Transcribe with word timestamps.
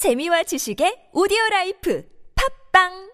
재미와 0.00 0.43
지식의 0.43 1.11
오디오 1.13 1.37
라이프 1.51 2.03
팝빵 2.73 3.11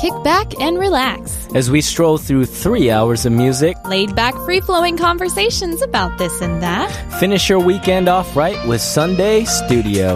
Kick 0.00 0.12
back 0.22 0.52
and 0.60 0.76
relax. 0.78 1.48
as 1.54 1.70
we 1.70 1.80
stroll 1.80 2.18
through 2.18 2.44
three 2.44 2.90
hours 2.90 3.24
of 3.24 3.32
music. 3.32 3.76
Laid 3.88 4.14
back, 4.14 4.34
free 4.44 4.60
flowing 4.60 4.98
conversations 4.98 5.80
about 5.80 6.18
this 6.18 6.42
and 6.42 6.60
that. 6.60 6.90
Finish 7.20 7.48
your 7.48 7.60
weekend 7.60 8.08
off 8.08 8.36
right 8.36 8.58
with 8.68 8.82
Sunday 8.82 9.44
Studio. 9.46 10.14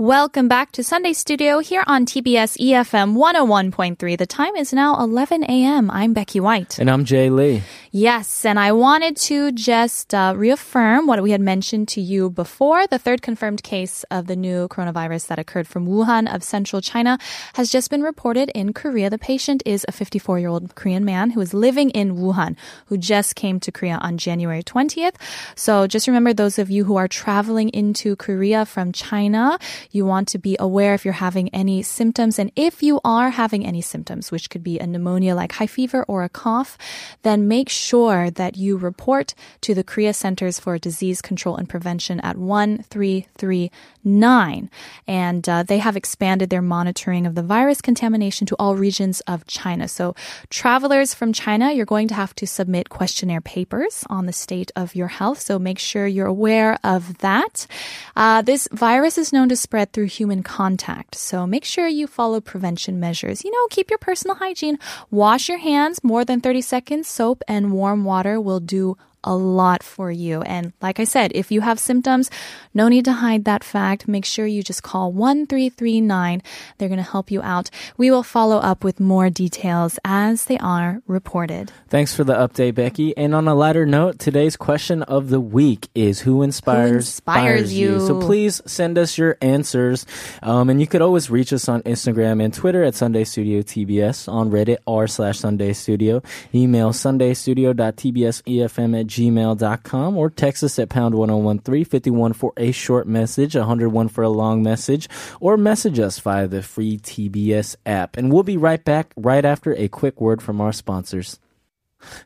Welcome 0.00 0.48
back 0.48 0.72
to 0.72 0.82
Sunday 0.82 1.12
Studio 1.12 1.58
here 1.58 1.84
on 1.86 2.06
TBS 2.06 2.56
EFM 2.56 3.16
101.3. 3.16 4.16
The 4.16 4.26
time 4.26 4.56
is 4.56 4.72
now 4.72 4.98
11 4.98 5.44
a.m. 5.44 5.90
I'm 5.90 6.14
Becky 6.14 6.40
White. 6.40 6.78
And 6.78 6.90
I'm 6.90 7.04
Jay 7.04 7.28
Lee. 7.28 7.62
Yes, 7.92 8.46
and 8.46 8.58
I 8.58 8.72
wanted 8.72 9.16
to 9.28 9.52
just 9.52 10.14
uh, 10.14 10.32
reaffirm 10.34 11.06
what 11.06 11.22
we 11.22 11.32
had 11.32 11.42
mentioned 11.42 11.88
to 11.88 12.00
you 12.00 12.30
before. 12.30 12.86
The 12.86 12.98
third 12.98 13.20
confirmed 13.20 13.62
case 13.62 14.04
of 14.10 14.26
the 14.26 14.36
new 14.36 14.68
coronavirus 14.68 15.26
that 15.26 15.38
occurred 15.38 15.66
from 15.66 15.86
Wuhan 15.86 16.34
of 16.34 16.42
central 16.42 16.80
China 16.80 17.18
has 17.54 17.70
just 17.70 17.90
been 17.90 18.00
reported 18.02 18.50
in 18.54 18.72
Korea. 18.72 19.10
The 19.10 19.18
patient 19.18 19.62
is 19.66 19.84
a 19.86 19.92
54 19.92 20.38
year 20.38 20.48
old 20.48 20.76
Korean 20.76 21.04
man 21.04 21.28
who 21.28 21.42
is 21.42 21.52
living 21.52 21.90
in 21.90 22.16
Wuhan, 22.16 22.56
who 22.86 22.96
just 22.96 23.34
came 23.34 23.60
to 23.60 23.70
Korea 23.70 23.98
on 24.00 24.16
January 24.16 24.62
20th. 24.62 25.16
So 25.56 25.86
just 25.86 26.06
remember 26.06 26.32
those 26.32 26.58
of 26.58 26.70
you 26.70 26.84
who 26.84 26.96
are 26.96 27.08
traveling 27.08 27.68
into 27.68 28.16
Korea 28.16 28.64
from 28.64 28.92
China, 28.92 29.58
you 29.90 30.06
want 30.06 30.28
to 30.28 30.38
be 30.38 30.56
aware 30.58 30.94
if 30.94 31.04
you're 31.04 31.14
having 31.14 31.48
any 31.50 31.82
symptoms. 31.82 32.38
And 32.38 32.50
if 32.56 32.82
you 32.82 32.98
are 33.04 33.28
having 33.30 33.66
any 33.66 33.80
symptoms, 33.80 34.30
which 34.30 34.50
could 34.50 34.62
be 34.62 34.78
a 34.78 34.86
pneumonia 34.86 35.34
like 35.34 35.52
high 35.52 35.66
fever 35.66 36.04
or 36.06 36.22
a 36.22 36.28
cough, 36.28 36.76
then 37.22 37.48
make 37.48 37.68
sure 37.68 38.30
that 38.30 38.56
you 38.56 38.76
report 38.76 39.34
to 39.62 39.74
the 39.74 39.82
Korea 39.82 40.14
Centers 40.14 40.60
for 40.60 40.78
Disease 40.78 41.20
Control 41.20 41.56
and 41.56 41.68
Prevention 41.68 42.20
at 42.20 42.38
1339. 42.38 44.70
And 45.06 45.48
uh, 45.48 45.64
they 45.64 45.78
have 45.78 45.96
expanded 45.96 46.50
their 46.50 46.60
monitoring 46.62 47.26
of 47.26 47.34
the 47.34 47.42
virus 47.42 47.80
contamination 47.80 48.46
to 48.46 48.54
all 48.58 48.76
regions 48.76 49.20
of 49.22 49.44
China. 49.46 49.88
So 49.88 50.14
travelers 50.50 51.14
from 51.14 51.32
China, 51.32 51.72
you're 51.72 51.86
going 51.86 52.06
to 52.08 52.14
have 52.14 52.34
to 52.36 52.46
submit 52.46 52.90
questionnaire 52.90 53.40
papers 53.40 54.04
on 54.08 54.26
the 54.26 54.32
state 54.32 54.70
of 54.76 54.94
your 54.94 55.08
health. 55.08 55.40
So 55.40 55.58
make 55.58 55.80
sure 55.80 56.06
you're 56.06 56.26
aware 56.26 56.78
of 56.84 57.18
that. 57.18 57.66
Uh, 58.14 58.42
this 58.42 58.68
virus 58.72 59.18
is 59.18 59.32
known 59.32 59.48
to 59.48 59.56
spread 59.56 59.79
through 59.84 60.06
human 60.06 60.42
contact. 60.42 61.14
So 61.14 61.46
make 61.46 61.64
sure 61.64 61.88
you 61.88 62.06
follow 62.06 62.40
prevention 62.40 63.00
measures. 63.00 63.44
You 63.44 63.50
know, 63.50 63.66
keep 63.70 63.90
your 63.90 63.98
personal 63.98 64.36
hygiene. 64.36 64.78
Wash 65.10 65.48
your 65.48 65.58
hands 65.58 66.04
more 66.04 66.24
than 66.24 66.40
30 66.40 66.60
seconds. 66.60 67.08
Soap 67.08 67.42
and 67.48 67.72
warm 67.72 68.04
water 68.04 68.40
will 68.40 68.60
do 68.60 68.96
a 69.24 69.34
lot 69.34 69.82
for 69.82 70.10
you. 70.10 70.42
And 70.42 70.72
like 70.80 71.00
I 71.00 71.04
said, 71.04 71.32
if 71.34 71.50
you 71.50 71.60
have 71.60 71.78
symptoms, 71.78 72.30
no 72.72 72.88
need 72.88 73.04
to 73.04 73.12
hide 73.12 73.44
that 73.44 73.62
fact. 73.64 74.08
Make 74.08 74.24
sure 74.24 74.46
you 74.46 74.62
just 74.62 74.82
call 74.82 75.12
1339. 75.12 76.42
They're 76.78 76.88
going 76.88 76.96
to 76.98 77.02
help 77.02 77.30
you 77.30 77.42
out. 77.42 77.68
We 77.96 78.10
will 78.10 78.22
follow 78.22 78.58
up 78.58 78.84
with 78.84 79.00
more 79.00 79.30
details 79.30 79.98
as 80.04 80.44
they 80.46 80.58
are 80.58 81.02
reported. 81.06 81.72
Thanks 81.88 82.14
for 82.14 82.24
the 82.24 82.34
update, 82.34 82.74
Becky. 82.74 83.16
And 83.16 83.34
on 83.34 83.48
a 83.48 83.54
lighter 83.54 83.86
note, 83.86 84.18
today's 84.18 84.56
question 84.56 85.02
of 85.02 85.28
the 85.28 85.40
week 85.40 85.88
is 85.94 86.20
who 86.20 86.42
inspires, 86.42 87.06
inspires 87.06 87.72
you? 87.72 88.00
So 88.00 88.20
please 88.20 88.60
send 88.66 88.98
us 88.98 89.16
your 89.18 89.36
answers. 89.42 90.06
Um, 90.42 90.70
and 90.70 90.80
you 90.80 90.86
could 90.86 91.02
always 91.02 91.30
reach 91.30 91.52
us 91.52 91.68
on 91.68 91.82
Instagram 91.82 92.42
and 92.42 92.54
Twitter 92.54 92.84
at 92.84 92.94
Sunday 92.94 93.24
Studio 93.24 93.62
TBS, 93.62 94.32
on 94.32 94.50
Reddit 94.50 94.78
r 94.86 95.06
slash 95.06 95.40
Sunday 95.40 95.72
Studio. 95.72 96.22
Email 96.54 96.90
sundaystudio.tbsefm 96.90 99.00
at 99.00 99.06
gmail.com 99.10 100.16
or 100.16 100.30
text 100.30 100.62
us 100.62 100.78
at 100.78 100.88
pound 100.88 101.14
1013 101.14 101.84
51 101.84 102.32
for 102.32 102.52
a 102.56 102.72
short 102.72 103.06
message, 103.06 103.54
101 103.54 104.08
for 104.08 104.24
a 104.24 104.28
long 104.28 104.62
message, 104.62 105.08
or 105.40 105.56
message 105.56 105.98
us 105.98 106.18
via 106.18 106.48
the 106.48 106.62
free 106.62 106.96
TBS 106.96 107.76
app. 107.84 108.16
And 108.16 108.32
we'll 108.32 108.42
be 108.42 108.56
right 108.56 108.82
back 108.84 109.12
right 109.16 109.44
after 109.44 109.74
a 109.74 109.88
quick 109.88 110.20
word 110.20 110.40
from 110.40 110.60
our 110.60 110.72
sponsors. 110.72 111.38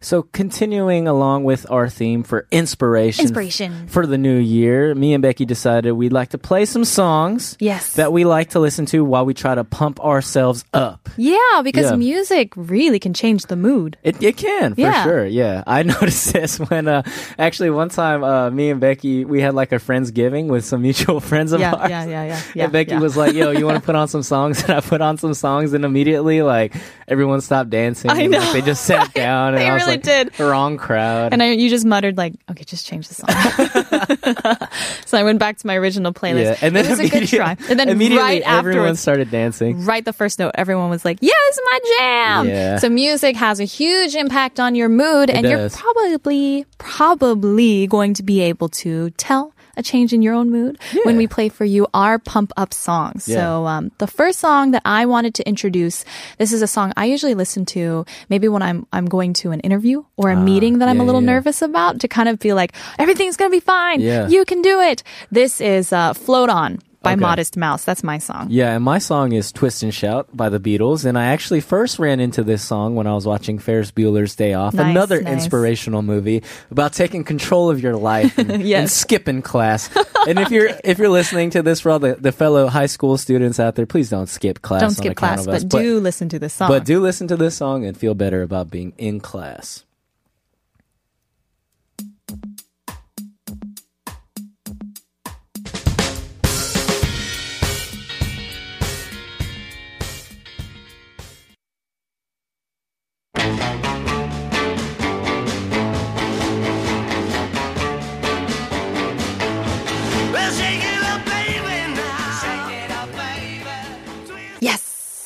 So, 0.00 0.22
continuing 0.22 1.08
along 1.08 1.44
with 1.44 1.70
our 1.70 1.88
theme 1.88 2.22
for 2.22 2.46
inspiration, 2.50 3.22
Inspiration. 3.22 3.86
for 3.88 4.06
the 4.06 4.16
new 4.18 4.36
year, 4.38 4.94
me 4.94 5.14
and 5.14 5.22
Becky 5.22 5.44
decided 5.44 5.92
we'd 5.92 6.12
like 6.12 6.30
to 6.30 6.38
play 6.38 6.64
some 6.64 6.84
songs 6.84 7.56
Yes. 7.60 7.94
that 7.94 8.12
we 8.12 8.24
like 8.24 8.50
to 8.50 8.60
listen 8.60 8.86
to 8.86 9.04
while 9.04 9.24
we 9.26 9.34
try 9.34 9.54
to 9.54 9.64
pump 9.64 10.00
ourselves 10.00 10.64
up. 10.72 11.08
Yeah, 11.16 11.62
because 11.62 11.90
Yeah. 11.90 11.96
music 11.96 12.52
really 12.56 12.98
can 12.98 13.14
change 13.14 13.42
the 13.46 13.56
mood. 13.56 13.96
It, 14.02 14.22
it 14.22 14.36
can 14.36 14.74
for 14.74 14.80
Yeah. 14.80 15.04
sure. 15.04 15.26
Yeah, 15.26 15.62
I 15.66 15.82
noticed 15.94 16.32
this 16.32 16.58
when 16.58 16.88
uh, 16.88 17.02
actually 17.38 17.70
one 17.70 17.88
time 17.88 18.22
uh, 18.24 18.50
me 18.50 18.70
and 18.70 18.80
Becky 18.80 19.24
we 19.24 19.40
had 19.40 19.54
like 19.54 19.72
a 19.72 19.76
friendsgiving 19.76 20.46
with 20.48 20.64
some 20.64 20.82
mutual 20.82 21.20
friends 21.30 21.52
of 21.52 21.60
Yeah, 21.60 21.72
ours. 21.74 21.90
yeah, 21.90 22.04
yeah, 22.04 22.24
yeah, 22.26 22.40
yeah, 22.54 22.64
and 22.64 22.72
Becky 22.72 22.96
was 22.96 23.16
like, 23.16 23.34
"Yo, 23.34 23.50
you 23.50 23.64
want 23.66 23.76
to 23.78 23.84
put 23.86 23.94
on 23.96 24.08
some 24.08 24.22
songs?" 24.22 24.62
And 24.64 24.72
I 24.72 24.80
put 24.80 25.00
on 25.00 25.16
some 25.18 25.34
songs, 25.34 25.72
and 25.72 25.84
immediately 25.84 26.42
like 26.42 26.74
everyone 27.08 27.40
stopped 27.40 27.70
dancing. 27.70 28.10
I 28.10 28.22
and, 28.22 28.32
like, 28.32 28.52
they 28.52 28.62
just 28.62 28.84
sat 28.84 29.12
down. 29.14 29.54
and 29.54 29.63
They 29.64 29.70
really 29.70 29.92
like, 29.92 30.02
did. 30.02 30.32
The 30.32 30.44
wrong 30.44 30.76
crowd. 30.76 31.32
And 31.32 31.42
I, 31.42 31.52
you 31.52 31.68
just 31.68 31.84
muttered 31.84 32.16
like, 32.16 32.34
"Okay, 32.50 32.64
just 32.64 32.86
change 32.86 33.08
the 33.08 33.14
song." 33.14 33.28
so 35.06 35.18
I 35.18 35.22
went 35.22 35.38
back 35.38 35.58
to 35.58 35.66
my 35.66 35.76
original 35.76 36.12
playlist. 36.12 36.44
yeah, 36.44 36.58
and 36.60 36.74
then 36.74 36.84
it 36.84 36.90
was 36.90 37.00
a 37.00 37.08
good 37.08 37.28
try. 37.28 37.56
And 37.68 37.78
then 37.78 37.88
immediately 37.88 38.22
right 38.22 38.42
everyone 38.44 38.96
started 38.96 39.30
dancing. 39.30 39.84
right 39.84 40.04
the 40.04 40.12
first 40.12 40.38
note, 40.38 40.52
everyone 40.54 40.90
was 40.90 41.04
like, 41.04 41.18
"Yeah, 41.20 41.32
is 41.50 41.60
my 41.64 41.78
jam." 41.98 42.48
Yeah. 42.48 42.78
So 42.78 42.88
music 42.88 43.36
has 43.36 43.60
a 43.60 43.64
huge 43.64 44.14
impact 44.14 44.60
on 44.60 44.74
your 44.74 44.88
mood, 44.88 45.30
and 45.30 45.46
you're 45.46 45.70
probably 45.70 46.66
probably 46.78 47.86
going 47.86 48.14
to 48.14 48.22
be 48.22 48.40
able 48.40 48.68
to 48.68 49.10
tell 49.10 49.53
a 49.76 49.82
change 49.82 50.12
in 50.12 50.22
your 50.22 50.34
own 50.34 50.50
mood 50.50 50.78
when 51.04 51.16
we 51.16 51.26
play 51.26 51.48
for 51.48 51.64
you 51.64 51.86
our 51.94 52.18
pump 52.18 52.52
up 52.56 52.72
songs. 52.74 53.28
Yeah. 53.28 53.36
So 53.36 53.66
um, 53.66 53.90
the 53.98 54.06
first 54.06 54.38
song 54.40 54.70
that 54.72 54.82
I 54.84 55.06
wanted 55.06 55.34
to 55.34 55.48
introduce, 55.48 56.04
this 56.38 56.52
is 56.52 56.62
a 56.62 56.66
song 56.66 56.92
I 56.96 57.06
usually 57.06 57.34
listen 57.34 57.64
to 57.66 58.04
maybe 58.28 58.48
when 58.48 58.62
I'm 58.62 58.86
I'm 58.92 59.06
going 59.06 59.32
to 59.34 59.50
an 59.52 59.60
interview 59.60 60.04
or 60.16 60.30
a 60.30 60.36
meeting 60.36 60.78
that 60.78 60.88
I'm 60.88 60.96
Ah, 60.96 61.02
yeah, 61.02 61.04
a 61.04 61.08
little 61.08 61.22
yeah. 61.22 61.32
nervous 61.34 61.62
about 61.62 62.00
to 62.00 62.08
kind 62.08 62.28
of 62.28 62.40
feel 62.40 62.56
like 62.56 62.72
everything's 62.98 63.36
gonna 63.36 63.50
be 63.50 63.60
fine. 63.60 64.00
Yeah. 64.00 64.28
You 64.28 64.44
can 64.44 64.62
do 64.62 64.80
it. 64.80 65.02
This 65.30 65.60
is 65.60 65.92
uh, 65.92 66.12
"Float 66.14 66.48
On" 66.50 66.78
by 67.04 67.12
Okay. 67.12 67.20
Modest 67.20 67.56
Mouse. 67.56 67.84
That's 67.84 68.02
my 68.02 68.18
song. 68.18 68.48
Yeah, 68.50 68.74
and 68.74 68.82
my 68.82 68.98
song 68.98 69.32
is 69.32 69.52
Twist 69.52 69.82
and 69.84 69.94
Shout 69.94 70.26
by 70.36 70.48
the 70.48 70.58
Beatles. 70.58 71.04
And 71.04 71.16
I 71.16 71.26
actually 71.26 71.60
first 71.60 71.98
ran 72.00 72.18
into 72.18 72.42
this 72.42 72.62
song 72.64 72.96
when 72.96 73.06
I 73.06 73.14
was 73.14 73.26
watching 73.26 73.58
Ferris 73.60 73.92
Bueller's 73.92 74.34
Day 74.34 74.54
Off, 74.54 74.74
Nice, 74.74 74.90
another 74.90 75.20
nice. 75.22 75.34
inspirational 75.34 76.02
movie 76.02 76.42
about 76.70 76.92
taking 76.94 77.22
control 77.22 77.70
of 77.70 77.80
your 77.80 77.94
life 77.96 78.36
and, 78.38 78.50
and 78.62 78.90
skipping 78.90 79.42
class. 79.42 79.88
and 80.26 80.38
if 80.38 80.50
you're 80.50 80.70
if 80.82 80.98
you're 80.98 81.08
listening 81.08 81.50
to 81.50 81.62
this 81.62 81.80
for 81.80 81.90
all 81.92 81.98
the, 82.00 82.14
the 82.16 82.32
fellow 82.32 82.66
high 82.66 82.86
school 82.86 83.16
students 83.16 83.60
out 83.60 83.74
there, 83.76 83.86
please 83.86 84.10
don't 84.10 84.28
skip 84.28 84.62
class. 84.62 84.80
Don't 84.80 84.90
skip 84.90 85.16
class, 85.16 85.46
us. 85.46 85.62
but 85.62 85.68
do 85.68 86.00
listen 86.00 86.28
to 86.30 86.38
this 86.38 86.54
song. 86.54 86.68
But 86.68 86.84
do 86.84 87.00
listen 87.00 87.28
to 87.28 87.36
this 87.36 87.54
song 87.56 87.84
and 87.84 87.96
feel 87.96 88.14
better 88.14 88.42
about 88.42 88.70
being 88.70 88.92
in 88.98 89.20
class. 89.20 89.84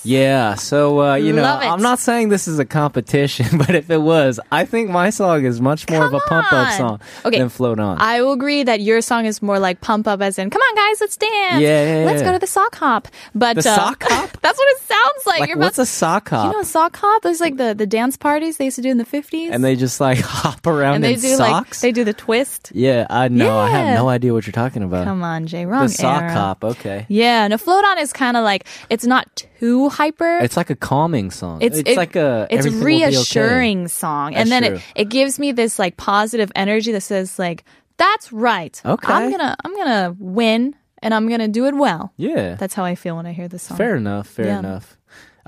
Yeah, 0.09 0.55
so 0.55 1.01
uh, 1.03 1.15
you 1.17 1.33
know. 1.33 1.45
I'm 1.45 1.83
not 1.83 1.99
saying 1.99 2.31
this 2.31 2.49
is 2.49 2.59
a 2.59 2.65
competition, 2.65 3.59
but 3.63 3.75
if 3.75 3.91
it 3.91 3.99
was, 4.01 4.41
I 4.51 4.65
think 4.65 4.91
my 4.91 5.11
song 5.11 5.45
is 5.45 5.61
much 5.61 5.89
more 5.91 6.05
of 6.07 6.15
a 6.15 6.21
pump 6.21 6.53
up 6.53 6.73
song 6.73 7.01
Okay, 7.25 7.39
than 7.39 7.49
Float 7.51 7.79
On. 7.79 7.99
I 8.01 8.23
will 8.23 8.33
agree 8.33 8.63
that 8.63 8.81
your 8.81 9.01
song 9.01 9.27
is 9.27 9.43
more 9.43 9.59
like 9.59 9.81
pump 9.81 10.07
up, 10.09 10.21
as 10.23 10.39
in, 10.39 10.51
come 10.51 10.63
on, 10.63 10.75
guys, 10.77 11.01
let's 11.01 11.17
dance. 11.17 11.61
Yeah, 11.61 12.01
yeah, 12.01 12.07
Let's 12.07 12.21
yeah. 12.23 12.27
go 12.29 12.33
to 12.33 12.39
the 12.39 12.47
sock 12.47 12.75
hop. 12.77 13.09
But 13.35 13.55
The 13.55 13.71
uh, 13.71 13.77
sock 13.77 14.03
hop? 14.09 14.31
that's 14.43 14.59
what 14.59 14.69
it 14.77 14.81
sounds 14.83 15.27
like. 15.27 15.41
like, 15.41 15.49
You're 15.51 15.59
what's 15.59 15.79
about, 15.79 15.83
a 15.83 15.87
sock 15.87 16.29
hop? 16.31 16.47
you 16.47 16.53
know, 16.53 16.61
a 16.61 16.65
sock 16.65 16.97
hop. 16.97 17.23
Those 17.23 17.41
like 17.41 17.57
the 17.57 17.75
the 17.75 17.87
dance 17.87 18.17
parties 18.17 18.57
they 18.57 18.65
used 18.67 18.77
to 18.77 18.83
do 18.83 18.91
in 18.91 18.99
the 18.99 19.05
fifties. 19.05 19.51
and 19.53 19.63
they 19.63 19.77
just 19.77 20.01
like 20.01 20.19
hop 20.23 20.67
around 20.67 20.97
and 20.97 21.05
they 21.05 21.17
do 21.17 21.37
socks. 21.37 21.41
like 21.41 21.81
they 21.81 21.93
do 21.93 22.05
the 22.05 22.15
twist. 22.15 22.73
yeah, 22.75 23.07
I 23.11 23.29
know. 23.29 23.59
I 23.59 23.69
have 23.71 23.95
no 23.99 24.09
idea 24.09 24.33
what 24.33 24.47
you're 24.47 24.53
talking 24.53 24.83
about. 24.83 25.05
Come 25.05 25.23
on, 25.23 25.47
Jay, 25.47 25.67
wrong 25.67 25.83
the 25.85 25.89
sock 25.93 26.23
era. 26.23 26.33
hop. 26.33 26.65
Okay, 26.65 27.07
Yeah, 27.09 27.47
no, 27.49 27.59
float 27.59 27.85
on 27.85 27.99
is 27.99 28.13
kind 28.13 28.37
of 28.37 28.45
like 28.45 28.65
it's 28.91 29.05
not 29.05 29.27
too 29.59 29.89
hyper. 29.99 30.39
it's 30.43 30.57
like 30.57 30.71
a 30.71 30.77
calming 30.77 31.31
song. 31.31 31.61
It's, 31.63 31.79
It's, 31.79 31.91
it- 31.91 31.97
like 31.97 32.15
a 32.17 32.47
it's 32.51 32.67
be 32.67 32.73
okay. 32.77 32.85
reassuring 32.85 33.89
song, 33.89 34.35
and 34.35 34.51
That's 34.51 34.61
then 34.63 34.73
true. 34.73 34.81
it 34.95 35.03
it 35.03 35.09
gives 35.11 35.39
me 35.39 35.53
this 35.53 35.79
like 35.79 35.97
positive 35.97 36.51
energy 36.55 36.93
that 36.93 37.03
says 37.03 37.39
like 37.39 37.65
that's 37.97 38.33
right. 38.33 38.81
Okay. 38.85 39.13
I'm 39.13 39.31
gonna 39.31 39.57
I'm 39.65 39.75
gonna 39.77 40.15
win, 40.19 40.75
and 41.03 41.13
I'm 41.15 41.29
gonna 41.29 41.49
do 41.49 41.67
it 41.67 41.75
well. 41.75 42.13
Yeah, 42.17 42.55
That's 42.55 42.75
how 42.75 42.85
I 42.85 42.95
feel 42.95 43.17
when 43.17 43.27
I 43.27 43.33
hear 43.33 43.49
this 43.49 43.63
song. 43.65 43.77
fair 43.77 43.97
enough. 43.97 44.29
Fair 44.29 44.47
Yeah. 44.47 44.59
enough. 44.61 44.98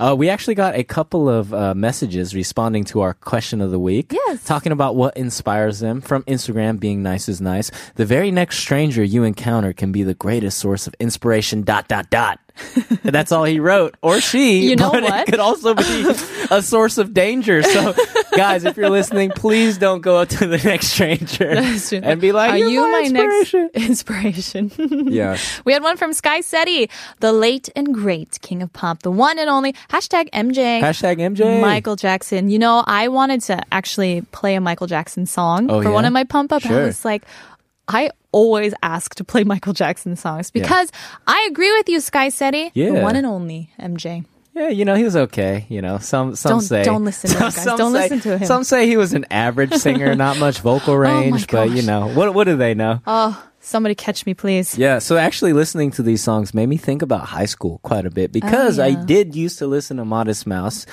Uh, 0.00 0.14
we 0.14 0.30
actually 0.30 0.54
got 0.54 0.74
a 0.74 0.82
couple 0.82 1.28
of 1.28 1.52
uh, 1.52 1.74
messages 1.74 2.34
responding 2.34 2.84
to 2.84 3.02
our 3.02 3.12
question 3.12 3.60
of 3.60 3.70
the 3.70 3.78
week. 3.78 4.12
Yes. 4.12 4.42
Talking 4.46 4.72
about 4.72 4.96
what 4.96 5.14
inspires 5.14 5.78
them 5.78 6.00
from 6.00 6.22
Instagram, 6.22 6.80
being 6.80 7.02
nice 7.02 7.28
is 7.28 7.38
nice. 7.42 7.70
The 7.96 8.06
very 8.06 8.30
next 8.30 8.58
stranger 8.60 9.04
you 9.04 9.24
encounter 9.24 9.74
can 9.74 9.92
be 9.92 10.02
the 10.02 10.14
greatest 10.14 10.58
source 10.58 10.86
of 10.86 10.94
inspiration, 10.98 11.64
dot, 11.64 11.86
dot, 11.86 12.08
dot. 12.08 12.40
And 12.88 12.98
That's 13.02 13.30
all 13.30 13.44
he 13.44 13.60
wrote. 13.60 13.94
Or 14.00 14.20
she. 14.20 14.68
You 14.70 14.76
know 14.76 14.90
but 14.90 15.02
what? 15.02 15.28
It 15.28 15.30
could 15.30 15.40
also 15.40 15.74
be 15.74 15.82
a 16.50 16.62
source 16.62 16.96
of 16.96 17.12
danger. 17.12 17.62
So, 17.62 17.94
guys, 18.36 18.64
if 18.64 18.76
you're 18.76 18.90
listening, 18.90 19.30
please 19.30 19.78
don't 19.78 20.00
go 20.00 20.16
up 20.16 20.28
to 20.30 20.46
the 20.46 20.58
next 20.58 20.88
stranger 20.88 21.48
and 22.02 22.20
be 22.20 22.32
like, 22.32 22.52
Are 22.52 22.58
"You're 22.58 22.68
you 22.70 22.80
my, 22.80 23.00
inspiration." 23.04 23.70
next 23.74 23.88
inspiration? 23.88 24.70
Yeah. 25.10 25.36
We 25.64 25.72
had 25.72 25.82
one 25.82 25.96
from 25.96 26.12
Sky 26.12 26.40
Seti, 26.40 26.88
the 27.20 27.32
late 27.32 27.68
and 27.74 27.92
great 27.94 28.40
king 28.40 28.62
of 28.62 28.72
pop, 28.72 29.02
the 29.02 29.10
one 29.10 29.38
and 29.38 29.48
only 29.50 29.72
hashtag 29.90 30.30
MJ. 30.30 30.80
Hashtag 30.80 31.16
MJ. 31.18 31.60
Michael 31.60 31.96
Jackson. 31.96 32.48
You 32.50 32.58
know, 32.58 32.84
I 32.86 33.08
wanted 33.08 33.40
to 33.42 33.60
actually 33.72 34.22
play 34.32 34.54
a 34.54 34.60
Michael 34.60 34.86
Jackson 34.86 35.26
song 35.26 35.70
Oh, 35.70 35.82
for 35.82 35.88
yeah? 35.88 35.94
one 35.94 36.04
of 36.04 36.12
my 36.12 36.24
pump 36.24 36.52
up. 36.52 36.62
Sure. 36.62 36.82
I 36.82 36.84
was 36.86 37.04
like, 37.04 37.24
I 37.88 38.10
always 38.32 38.72
ask 38.82 39.14
to 39.16 39.24
play 39.24 39.42
Michael 39.42 39.72
Jackson 39.72 40.14
songs 40.16 40.50
because 40.52 40.92
I 41.26 41.48
agree 41.50 41.72
with 41.72 41.88
you, 41.88 41.98
Sky 42.00 42.28
Seti. 42.28 42.70
The 42.74 42.92
one 42.92 43.16
and 43.16 43.26
only 43.26 43.70
MJ. 43.80 44.24
Yeah, 44.60 44.68
you 44.68 44.84
know, 44.84 44.94
he 44.94 45.04
was 45.04 45.16
okay. 45.16 45.64
You 45.68 45.80
know, 45.82 45.98
some 45.98 46.36
some 46.36 46.50
Don't- 46.52 46.60
say 46.60 46.82
don't 46.84 47.04
listen 47.04 47.30
to 47.30 47.36
him, 47.36 47.40
guys. 47.50 47.64
Don't 47.64 47.92
say, 47.92 48.00
listen 48.02 48.20
to 48.20 48.38
him. 48.38 48.46
Some 48.46 48.64
say 48.64 48.86
he 48.86 48.96
was 48.96 49.14
an 49.14 49.24
average 49.30 49.72
singer, 49.74 50.14
not 50.26 50.38
much 50.38 50.60
vocal 50.60 50.96
range, 50.96 51.46
but 51.48 51.70
you 51.70 51.82
know, 51.82 52.08
what 52.08 52.34
what 52.34 52.44
do 52.44 52.56
they 52.56 52.74
know? 52.74 53.00
Oh, 53.06 53.42
somebody 53.60 53.94
catch 53.94 54.26
me, 54.26 54.34
please. 54.34 54.76
Yeah, 54.76 54.98
so 54.98 55.16
actually 55.16 55.52
listening 55.54 55.92
to 55.92 56.02
these 56.02 56.22
songs 56.22 56.52
made 56.52 56.66
me 56.68 56.76
think 56.76 57.02
about 57.02 57.22
high 57.26 57.46
school 57.46 57.78
quite 57.82 58.04
a 58.06 58.10
bit 58.10 58.32
because 58.32 58.78
I 58.78 58.86
Oh, 58.88 58.88
yeah. 58.90 59.04
did 59.06 59.34
used 59.34 59.58
to 59.60 59.66
listen 59.66 59.96
to 59.98 60.04
Modest 60.04 60.46
Mouse 60.46 60.84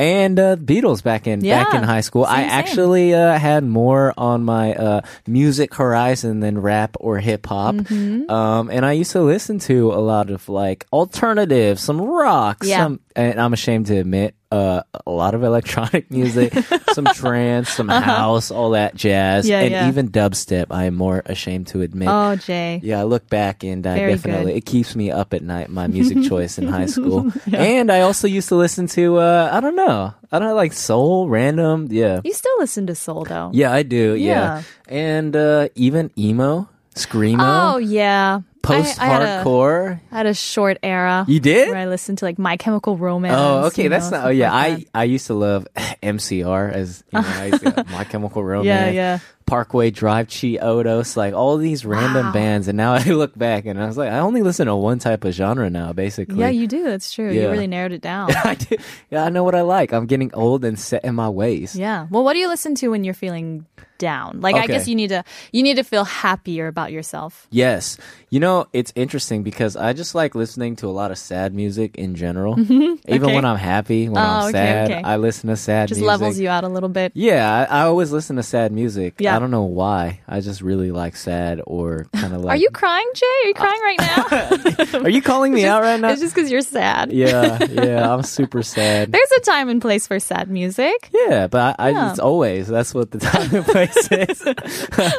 and 0.00 0.38
uh, 0.38 0.54
Beatles 0.54 1.02
back 1.02 1.26
in 1.26 1.40
back 1.40 1.74
in 1.74 1.82
high 1.82 2.02
school. 2.02 2.22
I 2.24 2.42
same, 2.42 2.48
same. 2.50 2.58
actually 2.58 3.14
uh, 3.14 3.36
had 3.36 3.64
more 3.64 4.14
on 4.16 4.44
my 4.44 4.72
uh, 4.74 5.00
music 5.26 5.74
horizon 5.74 6.38
than 6.38 6.60
rap 6.60 6.96
or 7.00 7.18
hip 7.18 7.44
hop, 7.46 7.74
Mm-hmm. 7.74 8.30
um, 8.30 8.70
and 8.70 8.86
I 8.86 8.92
used 8.92 9.10
to 9.12 9.22
listen 9.22 9.58
to 9.66 9.90
a 9.92 9.98
lot 9.98 10.30
of 10.30 10.48
like 10.48 10.86
alternative, 10.92 11.80
some 11.80 12.00
rock, 12.00 12.58
Yeah. 12.62 12.78
some, 12.84 13.00
and 13.18 13.40
I'm 13.40 13.52
ashamed 13.52 13.86
to 13.86 13.96
admit. 13.98 14.34
Uh, 14.50 14.80
a 15.06 15.10
lot 15.10 15.34
of 15.34 15.42
electronic 15.42 16.10
music, 16.18 16.54
some 16.94 17.04
trance, 17.12 17.68
some 17.68 17.86
house, 17.88 18.50
all 18.50 18.70
that 18.70 18.94
jazz, 18.94 19.44
Uh-huh. 19.44 19.52
Yeah, 19.58 19.60
and 19.60 19.70
yeah. 19.72 19.88
even 19.88 20.08
dubstep. 20.08 20.68
I 20.70 20.84
am 20.84 20.94
more 20.94 21.20
ashamed 21.26 21.66
to 21.68 21.82
admit. 21.82 22.08
Oh, 22.10 22.34
Jay. 22.36 22.80
Yeah, 22.82 23.00
I 23.00 23.02
look 23.04 23.28
back 23.28 23.62
and 23.62 23.86
I 23.86 23.96
Very 23.98 24.12
definitely 24.14 24.54
it 24.56 24.64
keeps 24.64 24.96
me 24.96 25.10
up 25.10 25.34
at 25.34 25.42
night. 25.42 25.68
My 25.68 25.86
music 25.86 26.22
choice 26.32 26.56
in 26.56 26.66
high 26.66 26.86
school, 26.86 27.30
and 27.52 27.92
I 27.92 28.00
also 28.00 28.26
used 28.26 28.48
to 28.48 28.56
listen 28.56 28.86
to 28.96 29.18
uh, 29.18 29.50
I 29.52 29.60
don't 29.60 29.76
know, 29.76 30.14
I 30.32 30.38
don't 30.38 30.48
know, 30.48 30.54
like 30.54 30.72
soul, 30.72 31.28
random, 31.28 31.88
yeah, 31.90 32.22
You 32.24 32.32
still 32.32 32.56
listen 32.58 32.86
to 32.86 32.94
soul, 32.94 33.24
though. 33.28 33.50
yeah, 33.52 33.70
I 33.70 33.82
do, 33.82 34.14
yeah, 34.16 34.16
Yeah. 34.16 34.62
and 34.88 35.36
uh, 35.36 35.68
even 35.74 36.10
emo, 36.16 36.70
screamo, 36.96 37.74
Oh, 37.74 37.76
yeah. 37.76 38.40
Post 38.62 39.00
I, 39.00 39.06
I 39.06 39.18
hardcore. 39.42 40.00
I 40.12 40.16
had 40.16 40.26
a 40.26 40.34
short 40.34 40.78
era. 40.82 41.24
You 41.28 41.40
did? 41.40 41.68
Where 41.68 41.76
I 41.78 41.86
listened 41.86 42.18
to 42.18 42.24
like 42.24 42.38
My 42.38 42.56
Chemical 42.56 42.96
Romance. 42.96 43.34
Oh, 43.38 43.66
okay, 43.66 43.84
you 43.84 43.88
that's 43.88 44.10
know, 44.10 44.18
not. 44.18 44.26
Oh, 44.26 44.30
yeah, 44.30 44.52
like 44.52 44.88
I 44.94 45.00
I 45.00 45.04
used 45.04 45.26
to 45.28 45.34
love 45.34 45.66
MCR 46.02 46.72
as 46.72 47.02
you 47.12 47.20
know, 47.20 47.26
I 47.28 47.46
used 47.46 47.62
to, 47.64 47.84
My 47.90 48.04
Chemical 48.04 48.42
Romance. 48.44 48.66
Yeah, 48.66 48.90
yeah. 48.90 49.18
Parkway 49.46 49.90
Drive, 49.90 50.26
Chiodos, 50.28 51.16
like 51.16 51.32
all 51.32 51.56
these 51.56 51.86
random 51.86 52.26
Wow. 52.26 52.32
bands, 52.32 52.68
and 52.68 52.76
now 52.76 52.92
I 53.00 53.02
look 53.04 53.36
back 53.38 53.64
and 53.64 53.80
I 53.82 53.86
was 53.86 53.96
like, 53.96 54.10
I 54.12 54.18
only 54.18 54.42
listen 54.42 54.66
to 54.66 54.76
one 54.76 54.98
type 54.98 55.24
of 55.24 55.32
genre 55.32 55.70
now, 55.70 55.92
basically. 55.94 56.38
Yeah, 56.40 56.50
you 56.50 56.66
do. 56.66 56.84
That's 56.84 57.10
true. 57.12 57.30
Yeah. 57.32 57.42
You 57.42 57.50
really 57.50 57.66
narrowed 57.66 57.92
it 57.92 58.02
down. 58.02 58.30
I 58.34 58.54
do. 58.56 58.76
Yeah, 59.10 59.24
I 59.24 59.30
know 59.30 59.44
what 59.44 59.54
I 59.54 59.62
like. 59.62 59.92
I'm 59.92 60.04
getting 60.06 60.34
old 60.34 60.64
and 60.66 60.78
set 60.78 61.04
in 61.04 61.14
my 61.14 61.30
ways. 61.30 61.74
yeah. 61.74 62.06
Well, 62.10 62.24
what 62.24 62.34
do 62.34 62.40
you 62.40 62.48
listen 62.48 62.74
to 62.76 62.88
when 62.88 63.04
you're 63.04 63.14
feeling 63.14 63.64
down? 63.98 64.40
Like, 64.40 64.54
I 64.56 64.60
Okay. 64.64 64.72
guess 64.74 64.88
you 64.88 64.94
need 64.94 65.08
to 65.08 65.24
you 65.52 65.62
need 65.62 65.76
to 65.76 65.84
feel 65.84 66.04
happier 66.04 66.66
about 66.68 66.92
yourself. 66.92 67.46
Yes. 67.50 67.98
You 68.30 68.40
know, 68.40 68.66
it's 68.72 68.92
interesting 68.94 69.42
because 69.42 69.76
I 69.76 69.92
just 69.92 70.14
like 70.14 70.34
listening 70.34 70.76
to 70.76 70.86
a 70.86 70.90
lot 70.94 71.10
of 71.10 71.18
sad 71.18 71.54
music 71.54 71.96
in 71.96 72.14
general. 72.14 72.58
Even. 72.60 72.98
Okay. 73.08 73.34
when 73.34 73.44
I'm 73.44 73.56
happy, 73.56 74.08
when 74.08 74.18
Oh, 74.18 74.20
I'm 74.26 74.42
okay, 74.44 74.52
sad, 74.52 74.90
okay. 74.90 75.02
I 75.02 75.16
listen 75.16 75.48
to 75.48 75.56
sad 75.56 75.88
Just 75.88 76.00
music. 76.00 76.08
levels 76.08 76.38
you 76.38 76.48
out 76.48 76.64
a 76.64 76.68
little 76.68 76.88
bit. 76.88 77.12
Yeah, 77.14 77.66
I, 77.70 77.80
I 77.80 77.82
always 77.84 78.12
listen 78.12 78.36
to 78.36 78.42
sad 78.42 78.70
music. 78.72 79.14
Yeah. 79.18 79.34
I 79.34 79.38
don't 79.38 79.50
know 79.50 79.62
why. 79.64 80.20
I 80.28 80.40
just 80.40 80.60
really 80.60 80.90
like 80.90 81.16
sad 81.16 81.60
or 81.66 82.06
kind 82.14 82.34
of 82.34 82.42
like. 82.42 82.54
Are 82.54 82.60
you 82.60 82.70
crying, 82.70 83.08
Jay? 83.14 83.26
Are 83.44 83.48
you 83.48 83.54
crying 83.54 83.80
right 83.82 83.98
now? 83.98 84.56
Are 85.04 85.08
you 85.08 85.22
calling 85.22 85.52
me 85.52 85.64
out 85.64 85.82
right 85.82 86.00
now? 86.00 86.10
It's 86.10 86.20
just 86.20 86.34
because 86.34 86.50
you're 86.50 86.60
sad. 86.62 87.12
yeah, 87.12 87.58
yeah, 87.70 88.12
I'm 88.12 88.22
super 88.22 88.62
sad. 88.62 89.12
There's 89.12 89.30
a 89.32 89.40
time 89.40 89.68
and 89.68 89.80
place 89.80 90.06
for 90.06 90.18
sad 90.20 90.50
music. 90.50 91.10
Yeah, 91.12 91.46
but 91.46 91.76
I, 91.78 91.90
I, 91.90 92.10
it's 92.10 92.18
always 92.18 92.68
that's 92.68 92.94
what 92.94 93.10
the 93.10 93.18
time 93.18 93.54
and 93.54 93.64
place 93.66 94.08
is. 94.12 94.42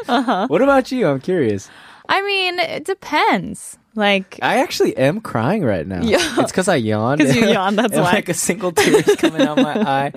Uh-huh. 0.10 0.48
What 0.48 0.62
about 0.62 0.92
you? 0.92 1.08
I'm 1.08 1.20
curious. 1.20 1.70
I 2.08 2.22
mean, 2.24 2.58
it 2.60 2.86
depends. 2.86 3.78
Like, 3.96 4.40
I 4.42 4.60
actually 4.62 4.96
am 4.98 5.20
crying 5.22 5.64
right 5.64 5.86
now. 5.86 6.02
Yeah. 6.02 6.18
It's 6.40 6.52
because 6.52 6.68
I 6.68 6.76
yawned. 6.76 7.22
'Cause 7.22 7.36
you 7.36 7.48
yawned, 7.50 7.78
that's 7.78 7.94
And, 7.94 8.02
why. 8.04 8.14
Like 8.14 8.30
a 8.30 8.34
single 8.34 8.72
tear 8.72 8.98
is 9.00 9.16
coming 9.18 9.42
out 9.42 9.58
my 9.58 9.74
eye. 9.82 10.12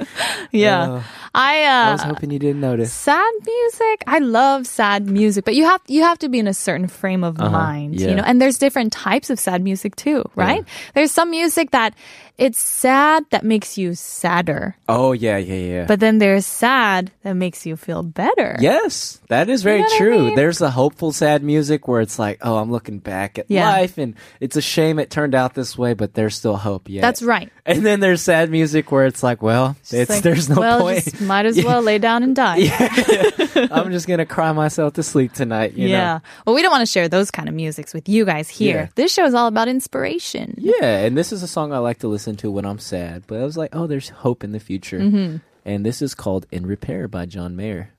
yeah, 0.52 0.86
Oh, 0.88 1.04
I 1.34 1.64
I 1.64 1.88
uh, 1.88 1.92
was 1.92 2.02
hoping 2.02 2.30
you 2.30 2.38
didn't 2.38 2.60
notice. 2.60 2.92
sad 2.92 3.32
music 3.44 4.04
i 4.06 4.18
love 4.18 4.66
sad 4.66 5.06
music 5.06 5.44
but 5.44 5.54
you 5.54 5.64
have 5.64 5.80
you 5.88 6.02
have 6.02 6.18
to 6.18 6.28
be 6.28 6.38
in 6.38 6.46
a 6.46 6.54
certain 6.54 6.88
frame 6.88 7.24
of 7.24 7.38
mind 7.38 7.98
yeah. 8.00 8.08
you 8.08 8.14
know 8.14 8.22
and 8.22 8.40
there's 8.40 8.58
different 8.58 8.92
types 8.92 9.30
of 9.30 9.38
sad 9.40 9.62
music 9.62 9.96
too 9.96 10.24
right 10.36 10.64
there's 10.94 11.10
some 11.12 11.30
music 11.30 11.70
that 11.70 11.94
it's 12.38 12.58
sad 12.58 13.24
that 13.30 13.44
makes 13.44 13.76
you 13.78 13.94
sadder 13.94 14.74
Oh 14.88 15.12
yeah, 15.12 15.36
yeah, 15.36 15.54
yeah. 15.54 15.84
but 15.86 16.00
then 16.00 16.18
there's 16.18 16.44
sad 16.46 17.12
that 17.22 17.34
makes 17.34 17.64
you 17.66 17.76
feel 17.76 18.02
better 18.02 18.56
Yes, 18.60 19.20
that 19.28 19.48
is 19.48 19.62
very 19.62 19.80
know 19.80 19.84
what 19.84 19.94
I 19.94 19.98
true. 19.98 20.18
mean? 20.26 20.34
There's 20.34 20.58
the 20.58 20.70
hopeful 20.70 21.12
sad 21.12 21.42
music 21.42 21.86
where 21.88 22.00
it's 22.00 22.18
like, 22.18 22.38
oh, 22.42 22.56
I'm 22.56 22.70
looking 22.70 22.98
back 22.98 23.38
at 23.38 23.46
Yeah. 23.48 23.68
life 23.70 23.96
and 23.98 24.14
it's 24.40 24.56
a 24.56 24.62
shame 24.62 24.98
it 24.98 25.10
turned 25.10 25.34
out 25.34 25.54
this 25.54 25.76
way, 25.78 25.92
but 25.94 26.14
there's 26.14 26.34
still 26.34 26.56
hope 26.56 26.88
Yeah, 26.88 27.02
that's 27.02 27.22
right 27.22 27.50
And 27.64 27.84
then 27.86 28.00
there's 28.00 28.22
sad 28.22 28.50
music 28.50 28.90
where 28.90 29.06
it's 29.06 29.22
like, 29.22 29.40
well, 29.42 29.76
It's 29.80 29.92
it's, 29.92 30.10
like, 30.10 30.22
there's 30.22 30.48
no 30.48 30.58
well 30.58 30.80
point. 30.80 31.20
Might 31.22 31.46
as 31.46 31.62
well 31.64 31.80
lay 31.82 31.98
down 31.98 32.22
and 32.22 32.34
die 32.36 32.58
I'm 33.70 33.90
just 33.92 34.06
gonna 34.08 34.26
cry 34.26 34.52
myself 34.52 34.94
to 34.94 35.02
sleep 35.02 35.32
tonight. 35.32 35.74
You 35.74 35.88
yeah 35.88 36.20
well 36.46 36.54
we 36.54 36.62
don't 36.62 36.70
want 36.70 36.82
to 36.86 36.90
share 36.92 37.08
those 37.08 37.30
kind 37.30 37.48
of 37.48 37.54
musics 37.54 37.94
with 37.94 38.08
you 38.08 38.24
guys 38.24 38.48
here 38.48 38.76
Yeah. 38.76 38.88
this 38.94 39.12
show 39.12 39.24
is 39.24 39.34
all 39.34 39.46
about 39.46 39.68
inspiration 39.68 40.54
Yeah, 40.58 41.04
and 41.04 41.16
this 41.16 41.32
is 41.32 41.42
a 41.42 41.48
song 41.48 41.72
I 41.72 41.78
like 41.78 41.98
to 42.00 42.08
listen 42.08 42.36
to 42.36 42.50
when 42.50 42.64
I'm 42.64 42.78
sad. 42.78 43.24
But 43.26 43.40
I 43.40 43.44
was 43.44 43.56
like, 43.56 43.74
oh, 43.74 43.86
there's 43.86 44.08
hope 44.08 44.44
in 44.44 44.52
the 44.52 44.60
future. 44.60 44.98
Mm-hmm. 45.00 45.36
And 45.64 45.86
this 45.86 46.02
is 46.02 46.14
called 46.14 46.46
"In 46.50 46.66
Repair" 46.66 47.08
by 47.08 47.26
John 47.26 47.54
Mayer. 47.56 47.90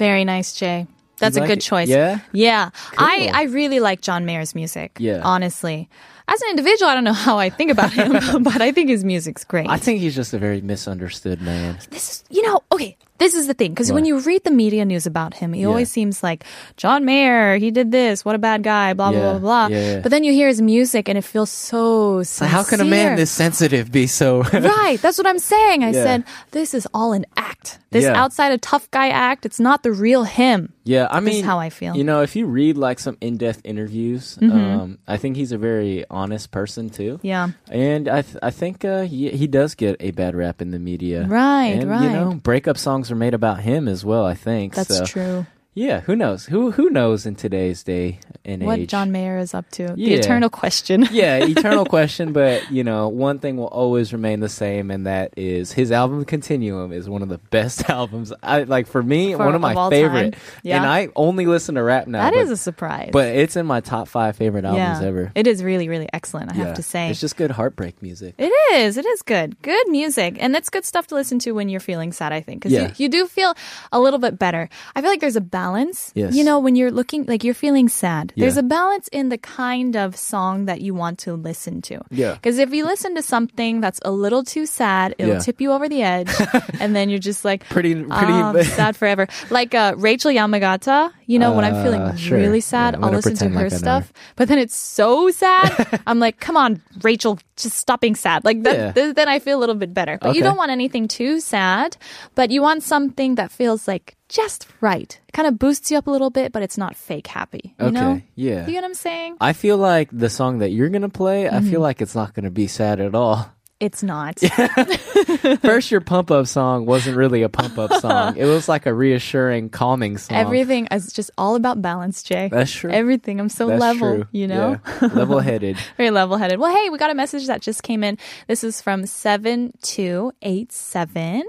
Very 0.00 0.24
nice 0.24 0.50
jay 0.60 0.86
that's 1.20 1.36
You 1.36 1.40
a 1.40 1.44
like 1.44 1.50
good 1.52 1.58
it? 1.58 1.70
choice 1.70 1.88
Yeah? 1.88 2.20
Yeah, 2.32 2.70
I, 2.96 3.30
I 3.40 3.42
really 3.58 3.78
like 3.78 4.00
John 4.00 4.24
Mayer's 4.24 4.54
music. 4.54 4.96
Yeah. 4.98 5.20
honestly, 5.22 5.88
as 6.26 6.40
an 6.42 6.48
individual, 6.50 6.88
I 6.90 6.94
don't 6.94 7.04
know 7.04 7.12
how 7.28 7.36
I 7.38 7.50
think 7.50 7.70
about 7.70 7.92
him, 7.92 8.12
but 8.42 8.60
I 8.62 8.72
think 8.72 8.88
his 8.88 9.04
music's 9.04 9.44
great. 9.44 9.68
I 9.68 9.76
think 9.76 10.00
he's 10.00 10.16
just 10.16 10.32
a 10.32 10.38
very 10.38 10.60
misunderstood 10.62 11.42
man. 11.42 11.78
this 11.90 12.10
is, 12.10 12.24
you 12.30 12.42
know, 12.46 12.62
okay. 12.72 12.96
This 13.20 13.34
is 13.36 13.46
the 13.46 13.54
thing, 13.54 13.70
because 13.76 13.92
when 13.92 14.04
you 14.08 14.18
read 14.18 14.42
the 14.48 14.50
media 14.50 14.84
news 14.88 15.04
about 15.04 15.34
him, 15.36 15.52
he 15.52 15.60
Yeah. 15.62 15.68
always 15.68 15.92
seems 15.92 16.22
like 16.24 16.42
John 16.80 17.04
Mayer. 17.04 17.58
He 17.60 17.70
did 17.70 17.92
this. 17.92 18.24
What 18.24 18.34
a 18.34 18.40
bad 18.40 18.64
guy. 18.64 18.94
Blah 18.96 19.12
blah 19.12 19.20
Yeah, 19.20 19.38
blah 19.38 19.68
blah. 19.68 19.76
yeah. 19.76 20.00
But 20.00 20.08
then 20.10 20.24
you 20.24 20.32
hear 20.32 20.48
his 20.48 20.62
music, 20.64 21.06
and 21.08 21.18
it 21.20 21.24
feels 21.28 21.50
so. 21.52 22.22
So 22.24 22.46
how 22.48 22.64
can 22.64 22.80
a 22.80 22.84
man 22.88 23.16
this 23.20 23.30
sensitive 23.30 23.92
be 23.92 24.06
so? 24.08 24.42
Right, 24.80 24.96
that's 25.02 25.18
what 25.20 25.26
I'm 25.28 25.38
saying. 25.38 25.84
I 25.84 25.92
said 25.92 26.24
this 26.56 26.72
is 26.72 26.88
all 26.96 27.12
an 27.12 27.26
act. 27.36 27.78
This 27.92 28.06
outside 28.06 28.52
a 28.52 28.58
tough 28.58 28.88
guy 28.90 29.08
act. 29.10 29.44
It's 29.44 29.60
not 29.60 29.82
the 29.82 29.92
real 29.92 30.24
him. 30.24 30.72
Yeah, 30.84 31.06
I 31.10 31.20
This 31.20 31.28
is 31.28 31.36
mean, 31.42 31.44
how 31.44 31.58
I 31.58 31.68
feel. 31.70 31.94
You 31.94 32.04
know, 32.04 32.22
if 32.22 32.34
you 32.34 32.46
read 32.46 32.78
like 32.78 32.98
some 32.98 33.16
in-depth 33.20 33.60
interviews, 33.64 34.38
um, 34.40 34.98
I 35.06 35.18
think 35.18 35.36
he's 35.36 35.52
a 35.52 35.58
very 35.58 36.04
honest 36.10 36.50
person 36.50 36.88
too. 36.88 37.18
Mm-hmm. 37.18 37.26
Yeah. 37.26 37.48
and 37.70 38.08
I 38.08 38.22
th- 38.22 38.38
I 38.42 38.50
think 38.50 38.84
uh, 38.84 39.02
he 39.02 39.28
he 39.30 39.46
does 39.46 39.74
get 39.74 39.96
a 40.00 40.10
bad 40.12 40.34
rap 40.34 40.62
in 40.62 40.70
the 40.70 40.78
media. 40.78 41.26
Right, 41.28 41.74
and, 41.78 41.82
You 41.82 42.10
know, 42.10 42.40
breakup 42.42 42.78
songs 42.78 43.09
are 43.10 43.16
made 43.16 43.34
about 43.34 43.60
him 43.60 43.88
as 43.88 44.04
well. 44.04 44.24
I 44.24 44.34
think 44.34 44.74
That's 44.74 44.96
so. 44.96 45.04
true. 45.04 45.46
Yeah, 45.72 46.00
who 46.00 46.16
knows? 46.16 46.46
Who 46.46 46.72
who 46.72 46.90
knows 46.90 47.26
in 47.26 47.36
today's 47.36 47.84
day 47.84 48.18
and 48.44 48.62
What 48.64 48.74
age? 48.74 48.80
What 48.80 48.88
John 48.88 49.12
Mayer 49.12 49.38
is 49.38 49.54
up 49.54 49.70
to. 49.72 49.86
The 49.94 50.14
eternal 50.14 50.50
question. 50.50 51.06
yeah, 51.12 51.36
eternal 51.44 51.84
question, 51.96 52.32
but 52.32 52.68
you 52.72 52.82
know, 52.82 53.06
one 53.08 53.38
thing 53.38 53.56
will 53.56 53.68
always 53.68 54.12
remain 54.12 54.40
the 54.40 54.48
same, 54.48 54.90
and 54.90 55.06
that 55.06 55.32
is 55.36 55.70
his 55.70 55.92
album 55.92 56.24
Continuum 56.24 56.92
is 56.92 57.08
one 57.08 57.22
of 57.22 57.28
the 57.28 57.38
best 57.38 57.88
albums. 57.90 58.32
I 58.42 58.64
like 58.64 58.88
for 58.88 59.00
me, 59.00 59.32
For- 59.34 59.44
one 59.44 59.54
of 59.54 59.60
my 59.60 59.74
of 59.74 59.90
favorite. 59.92 60.32
time? 60.32 60.40
Yeah. 60.64 60.78
And 60.78 60.86
I 60.86 61.08
only 61.14 61.46
listen 61.46 61.76
to 61.76 61.82
rap 61.84 62.08
now. 62.08 62.24
That 62.24 62.34
but, 62.34 62.40
is 62.42 62.50
a 62.50 62.56
surprise. 62.56 63.10
but 63.12 63.28
it's 63.28 63.54
in 63.54 63.64
my 63.64 63.80
top 63.80 64.08
five 64.08 64.34
favorite 64.36 64.64
albums 64.64 65.00
yeah. 65.00 65.06
ever. 65.06 65.30
It 65.36 65.46
is 65.46 65.62
really, 65.62 65.88
really 65.88 66.08
excellent, 66.12 66.52
I 66.52 66.56
Yeah. 66.56 66.64
have 66.66 66.76
to 66.76 66.82
say. 66.82 67.10
it's 67.10 67.20
just 67.20 67.36
good 67.36 67.52
heartbreak 67.52 68.02
music. 68.02 68.34
It 68.38 68.52
is. 68.74 68.96
It 68.96 69.06
is 69.06 69.22
good. 69.22 69.60
Good 69.62 69.88
music. 69.88 70.36
And 70.40 70.52
that's 70.52 70.68
good 70.68 70.84
stuff 70.84 71.06
to 71.08 71.14
listen 71.14 71.38
to 71.40 71.52
when 71.52 71.68
you're 71.68 71.78
feeling 71.78 72.10
sad, 72.10 72.32
I 72.32 72.40
think. 72.40 72.60
Because 72.62 72.72
Yeah. 72.72 72.88
you, 72.88 73.04
you 73.04 73.08
do 73.08 73.26
feel 73.28 73.54
a 73.92 74.00
little 74.00 74.18
bit 74.18 74.36
better. 74.36 74.68
I 74.96 75.00
feel 75.00 75.10
like 75.10 75.20
there's 75.20 75.36
a 75.36 75.40
balance. 75.60 75.98
Yes. 76.14 76.34
You 76.36 76.44
know, 76.48 76.58
when 76.64 76.74
you're 76.78 76.90
looking, 77.00 77.24
like 77.32 77.44
you're 77.44 77.60
feeling 77.66 77.88
sad, 77.88 78.32
there's 78.36 78.56
a 78.56 78.62
balance 78.78 79.06
in 79.12 79.28
the 79.28 79.38
kind 79.38 79.94
of 80.04 80.16
song 80.16 80.54
that 80.66 80.80
you 80.80 80.92
want 81.02 81.16
to 81.26 81.34
listen 81.34 81.82
to. 81.90 82.00
Yeah. 82.10 82.32
Because 82.34 82.58
if 82.64 82.72
you 82.76 82.82
listen 82.92 83.14
to 83.16 83.22
something 83.22 83.80
that's 83.84 84.00
a 84.04 84.10
little 84.24 84.42
too 84.54 84.64
sad, 84.66 85.14
it'll 85.18 85.34
Yeah. 85.34 85.46
tip 85.48 85.60
you 85.60 85.72
over 85.76 85.86
the 85.94 86.02
edge. 86.02 86.32
and 86.80 86.96
then 86.96 87.10
you're 87.10 87.18
just 87.32 87.44
like, 87.44 87.60
Pretty, 87.68 87.94
pretty. 87.94 88.32
um, 88.44 88.56
sad 88.80 88.96
forever. 88.96 89.24
Like 89.50 89.74
uh, 89.74 89.94
Rachel 90.08 90.30
Yamagata, 90.32 91.12
you 91.26 91.38
know, 91.38 91.52
when 91.56 91.64
I'm 91.68 91.76
feeling 91.84 92.00
Uh, 92.00 92.16
sure. 92.16 92.38
really 92.38 92.60
sad, 92.64 92.94
Yeah, 92.96 93.04
I'll 93.04 93.12
listen 93.12 93.36
to 93.36 93.48
her 93.48 93.68
like 93.68 93.72
stuff. 93.84 94.12
But 94.36 94.48
then 94.48 94.58
it's 94.58 94.76
so 94.76 95.30
sad. 95.30 96.00
I'm 96.08 96.18
like, 96.18 96.40
come 96.40 96.56
on, 96.56 96.80
Rachel, 97.02 97.38
just 97.56 97.76
stop 97.76 98.00
being 98.00 98.16
sad. 98.16 98.44
Like 98.48 98.62
that, 98.64 98.76
Yeah. 98.76 98.92
th- 98.96 99.14
then 99.14 99.28
I 99.28 99.38
feel 99.44 99.58
a 99.58 99.62
little 99.62 99.76
bit 99.84 99.92
better. 99.92 100.16
But 100.20 100.34
you 100.36 100.42
don't 100.42 100.56
want 100.56 100.70
anything 100.70 101.04
too 101.08 101.40
sad, 101.40 101.96
but 102.34 102.50
you 102.50 102.62
want 102.62 102.82
something 102.82 103.36
that 103.36 103.50
feels 103.52 103.86
like 103.86 104.16
just 104.30 104.66
right. 104.80 105.20
It 105.28 105.32
kind 105.32 105.46
of 105.48 105.58
boosts 105.58 105.90
you 105.90 105.98
up 105.98 106.06
a 106.06 106.10
little 106.10 106.30
bit, 106.30 106.52
but 106.52 106.62
it's 106.62 106.78
not 106.78 106.96
fake 106.96 107.26
happy. 107.26 107.74
You 107.78 107.86
okay, 107.86 107.94
know? 108.00 108.22
yeah. 108.34 108.64
You 108.66 108.72
get 108.72 108.82
what 108.82 108.84
I'm 108.84 108.94
saying? 108.94 109.36
I 109.40 109.52
feel 109.52 109.76
like 109.76 110.08
the 110.12 110.30
song 110.30 110.58
that 110.60 110.70
you're 110.70 110.88
gonna 110.88 111.08
play, 111.10 111.48
I 111.48 111.52
Mm-hmm. 111.58 111.70
feel 111.70 111.80
like 111.80 112.00
it's 112.00 112.14
not 112.14 112.32
gonna 112.32 112.50
be 112.50 112.66
sad 112.66 113.00
at 113.00 113.14
all. 113.14 113.50
It's 113.81 114.01
not. 114.01 114.39
First, 115.61 115.91
your 115.91 115.99
pump 115.99 116.31
up 116.31 116.47
song 116.47 116.85
wasn't 116.85 117.17
really 117.17 117.43
a 117.43 117.49
pump 117.49 117.77
up 117.77 117.91
song. 117.99 118.37
It 118.37 118.45
was 118.45 118.69
like 118.69 118.85
a 118.85 118.93
reassuring, 118.93 119.67
calming 119.69 120.17
song. 120.17 120.37
Everything 120.37 120.87
is 120.91 121.11
just 121.11 121.29
all 121.37 121.55
about 121.55 121.81
balance, 121.81 122.23
Jay. 122.23 122.47
That's 122.49 122.71
true. 122.71 122.89
Everything. 122.89 123.37
I'm 123.37 123.49
so 123.49 123.67
That's 123.67 123.81
level, 123.81 124.15
true. 124.15 124.27
you 124.31 124.47
know? 124.47 124.79
level 125.01 125.39
headed. 125.39 125.75
Very 125.97 126.09
level 126.09 126.37
headed. 126.37 126.57
Well, 126.57 126.73
hey, 126.73 126.89
we 126.89 126.97
got 126.97 127.11
a 127.11 127.15
message 127.15 127.47
that 127.47 127.61
just 127.61 127.83
came 127.83 128.01
in. 128.01 128.17
This 128.47 128.63
is 128.63 128.81
from 128.81 129.05
7287. 129.05 131.43